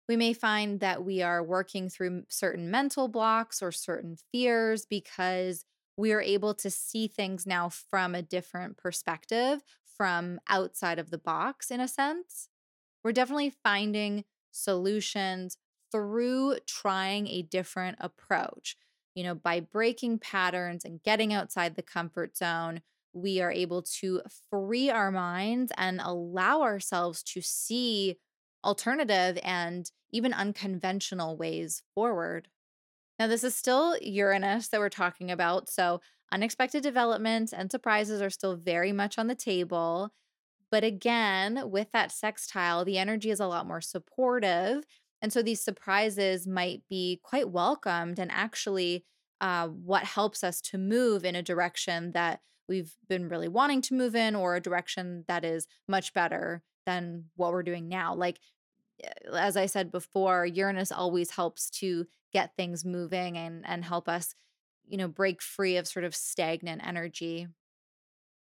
We 0.07 0.15
may 0.15 0.33
find 0.33 0.79
that 0.81 1.03
we 1.03 1.21
are 1.21 1.43
working 1.43 1.89
through 1.89 2.23
certain 2.29 2.69
mental 2.69 3.07
blocks 3.07 3.61
or 3.61 3.71
certain 3.71 4.17
fears 4.31 4.85
because 4.85 5.65
we 5.97 6.11
are 6.11 6.21
able 6.21 6.53
to 6.55 6.69
see 6.69 7.07
things 7.07 7.47
now 7.47 7.69
from 7.69 8.13
a 8.13 8.21
different 8.21 8.77
perspective, 8.77 9.63
from 9.97 10.39
outside 10.47 10.99
of 10.99 11.09
the 11.09 11.17
box, 11.17 11.71
in 11.71 11.79
a 11.79 11.87
sense. 11.87 12.49
We're 13.03 13.13
definitely 13.13 13.53
finding 13.63 14.25
solutions 14.51 15.57
through 15.91 16.57
trying 16.67 17.27
a 17.27 17.41
different 17.41 17.97
approach. 17.99 18.77
You 19.15 19.23
know, 19.23 19.35
by 19.35 19.61
breaking 19.61 20.19
patterns 20.19 20.85
and 20.85 21.01
getting 21.03 21.33
outside 21.33 21.75
the 21.75 21.81
comfort 21.81 22.37
zone, 22.37 22.81
we 23.13 23.41
are 23.41 23.51
able 23.51 23.81
to 23.81 24.21
free 24.49 24.89
our 24.89 25.11
minds 25.11 25.71
and 25.77 26.01
allow 26.03 26.61
ourselves 26.61 27.23
to 27.23 27.41
see 27.41 28.17
alternative 28.63 29.39
and 29.43 29.89
even 30.11 30.33
unconventional 30.33 31.37
ways 31.37 31.81
forward. 31.93 32.49
Now, 33.19 33.27
this 33.27 33.43
is 33.43 33.55
still 33.55 33.97
Uranus 34.01 34.69
that 34.69 34.79
we're 34.79 34.89
talking 34.89 35.31
about. 35.31 35.69
So, 35.69 36.01
unexpected 36.31 36.83
developments 36.83 37.53
and 37.53 37.71
surprises 37.71 38.21
are 38.21 38.29
still 38.29 38.55
very 38.57 38.91
much 38.91 39.17
on 39.17 39.27
the 39.27 39.35
table. 39.35 40.11
But 40.71 40.83
again, 40.83 41.69
with 41.71 41.91
that 41.93 42.11
sextile, 42.11 42.85
the 42.85 42.97
energy 42.97 43.31
is 43.31 43.39
a 43.39 43.47
lot 43.47 43.67
more 43.67 43.81
supportive. 43.81 44.85
And 45.21 45.31
so 45.33 45.41
these 45.41 45.61
surprises 45.61 46.45
might 46.45 46.83
be 46.89 47.19
quite 47.23 47.49
welcomed 47.49 48.19
and 48.19 48.31
actually 48.31 49.05
uh, 49.41 49.67
what 49.67 50.03
helps 50.03 50.43
us 50.43 50.61
to 50.61 50.77
move 50.77 51.25
in 51.25 51.35
a 51.35 51.41
direction 51.41 52.11
that 52.13 52.41
we've 52.67 52.93
been 53.07 53.29
really 53.29 53.47
wanting 53.47 53.81
to 53.81 53.93
move 53.93 54.15
in 54.15 54.35
or 54.35 54.55
a 54.55 54.61
direction 54.61 55.25
that 55.27 55.43
is 55.45 55.67
much 55.87 56.13
better 56.13 56.63
than 56.85 57.25
what 57.35 57.51
we're 57.51 57.63
doing 57.63 57.87
now. 57.87 58.15
Like, 58.15 58.39
eh, 59.03 59.09
as 59.33 59.57
I 59.57 59.65
said 59.65 59.91
before, 59.91 60.45
Uranus 60.45 60.91
always 60.91 61.31
helps 61.31 61.69
to 61.71 62.05
get 62.33 62.55
things 62.55 62.83
moving 62.83 63.37
and 63.37 63.65
and 63.65 63.83
help 63.83 64.09
us, 64.09 64.35
you 64.87 64.97
know, 64.97 65.07
break 65.07 65.41
free 65.41 65.77
of 65.77 65.87
sort 65.87 66.05
of 66.05 66.15
stagnant 66.15 66.85
energy. 66.85 67.47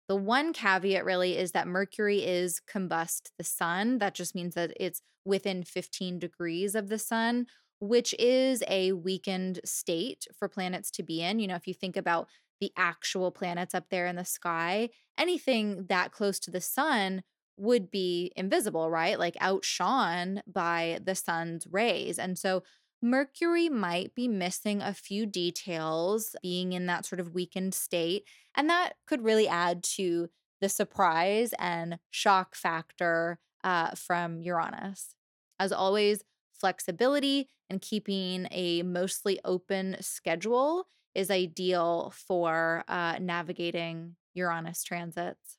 The 0.08 0.16
one 0.16 0.54
caveat 0.54 1.04
really 1.04 1.38
is 1.38 1.52
that 1.52 1.68
Mercury 1.68 2.24
is 2.24 2.62
combust 2.72 3.32
the 3.38 3.44
sun. 3.44 3.98
That 3.98 4.14
just 4.14 4.36
means 4.36 4.56
that 4.56 4.72
it's 4.80 5.02
within 5.26 5.64
15 5.64 6.18
degrees 6.20 6.76
of 6.76 6.88
the 6.88 7.00
sun, 7.00 7.48
which 7.80 8.16
is 8.18 8.64
a 8.68 8.94
weakened 8.94 9.60
state 9.66 10.26
for 10.38 10.48
planets 10.48 10.90
to 10.92 11.04
be 11.04 11.22
in. 11.22 11.40
You 11.40 11.48
know, 11.48 11.56
if 11.56 11.68
you 11.68 11.74
think 11.74 11.98
about 11.98 12.28
the 12.62 12.72
actual 12.78 13.32
planets 13.32 13.76
up 13.76 13.90
there 13.90 14.08
in 14.08 14.16
the 14.16 14.26
sky, 14.26 14.90
anything 15.18 15.86
that 15.88 16.12
close 16.12 16.40
to 16.40 16.52
the 16.52 16.62
sun 16.62 17.24
would 17.58 17.92
be 17.92 18.32
invisible, 18.36 18.90
right? 18.90 19.20
Like 19.20 19.36
outshone 19.42 20.42
by 20.48 21.00
the 21.04 21.16
sun's 21.16 21.68
rays. 21.68 22.18
And 22.18 22.38
so 22.38 22.64
Mercury 23.02 23.70
might 23.70 24.16
be 24.16 24.28
missing 24.28 24.82
a 24.82 24.94
few 24.94 25.26
details, 25.26 26.36
being 26.42 26.74
in 26.74 26.88
that 26.88 27.06
sort 27.06 27.20
of 27.20 27.34
weakened 27.34 27.74
state. 27.74 28.24
And 28.56 28.70
that 28.70 28.94
could 29.06 29.24
really 29.24 29.48
add 29.48 29.84
to 29.96 30.30
the 30.62 30.70
surprise 30.70 31.54
and 31.60 32.00
shock 32.10 32.56
factor 32.56 33.40
uh, 33.64 33.92
from 33.92 34.42
Uranus. 34.42 35.14
As 35.60 35.72
always, 35.72 36.24
flexibility 36.60 37.50
and 37.70 37.82
keeping 37.82 38.48
a 38.52 38.82
mostly 38.84 39.40
open 39.46 39.98
schedule 40.02 40.88
is 41.14 41.30
ideal 41.30 42.12
for 42.16 42.84
uh, 42.88 43.18
navigating 43.20 44.16
Uranus 44.34 44.84
transits. 44.84 45.57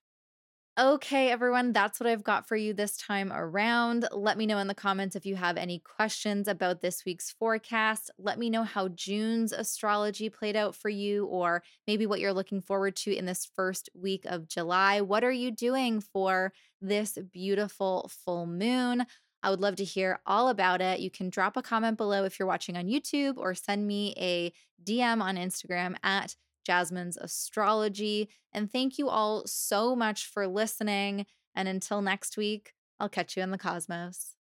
Okay, 0.78 1.28
everyone, 1.32 1.72
that's 1.72 1.98
what 1.98 2.06
I've 2.06 2.22
got 2.22 2.46
for 2.46 2.54
you 2.54 2.72
this 2.72 2.96
time 2.96 3.32
around. 3.32 4.06
Let 4.12 4.38
me 4.38 4.46
know 4.46 4.58
in 4.58 4.68
the 4.68 4.74
comments 4.76 5.16
if 5.16 5.26
you 5.26 5.34
have 5.34 5.56
any 5.56 5.80
questions 5.80 6.46
about 6.46 6.82
this 6.82 7.04
week's 7.04 7.32
forecast. 7.32 8.12
Let 8.16 8.38
me 8.38 8.48
know 8.48 8.62
how 8.62 8.86
June's 8.86 9.50
astrology 9.50 10.30
played 10.30 10.54
out 10.54 10.76
for 10.76 10.88
you, 10.88 11.26
or 11.26 11.64
maybe 11.88 12.06
what 12.06 12.20
you're 12.20 12.32
looking 12.32 12.60
forward 12.60 12.94
to 12.98 13.12
in 13.12 13.26
this 13.26 13.44
first 13.56 13.88
week 13.92 14.24
of 14.24 14.46
July. 14.46 15.00
What 15.00 15.24
are 15.24 15.32
you 15.32 15.50
doing 15.50 16.00
for 16.00 16.52
this 16.80 17.18
beautiful 17.32 18.08
full 18.24 18.46
moon? 18.46 19.04
I 19.42 19.50
would 19.50 19.60
love 19.60 19.74
to 19.76 19.84
hear 19.84 20.20
all 20.26 20.48
about 20.48 20.80
it. 20.80 21.00
You 21.00 21.10
can 21.10 21.28
drop 21.28 21.56
a 21.56 21.62
comment 21.62 21.96
below 21.96 22.22
if 22.22 22.38
you're 22.38 22.46
watching 22.46 22.76
on 22.76 22.86
YouTube 22.86 23.36
or 23.36 23.52
send 23.52 23.84
me 23.84 24.14
a 24.16 24.52
DM 24.84 25.20
on 25.22 25.36
Instagram 25.36 25.96
at 26.04 26.36
Jasmin's 26.68 27.16
astrology. 27.16 28.28
And 28.52 28.70
thank 28.70 28.98
you 28.98 29.08
all 29.08 29.46
so 29.46 29.96
much 29.96 30.26
for 30.26 30.46
listening. 30.46 31.26
And 31.54 31.66
until 31.66 32.02
next 32.02 32.36
week, 32.36 32.72
I'll 33.00 33.08
catch 33.08 33.36
you 33.36 33.42
in 33.42 33.50
the 33.50 33.58
cosmos. 33.58 34.37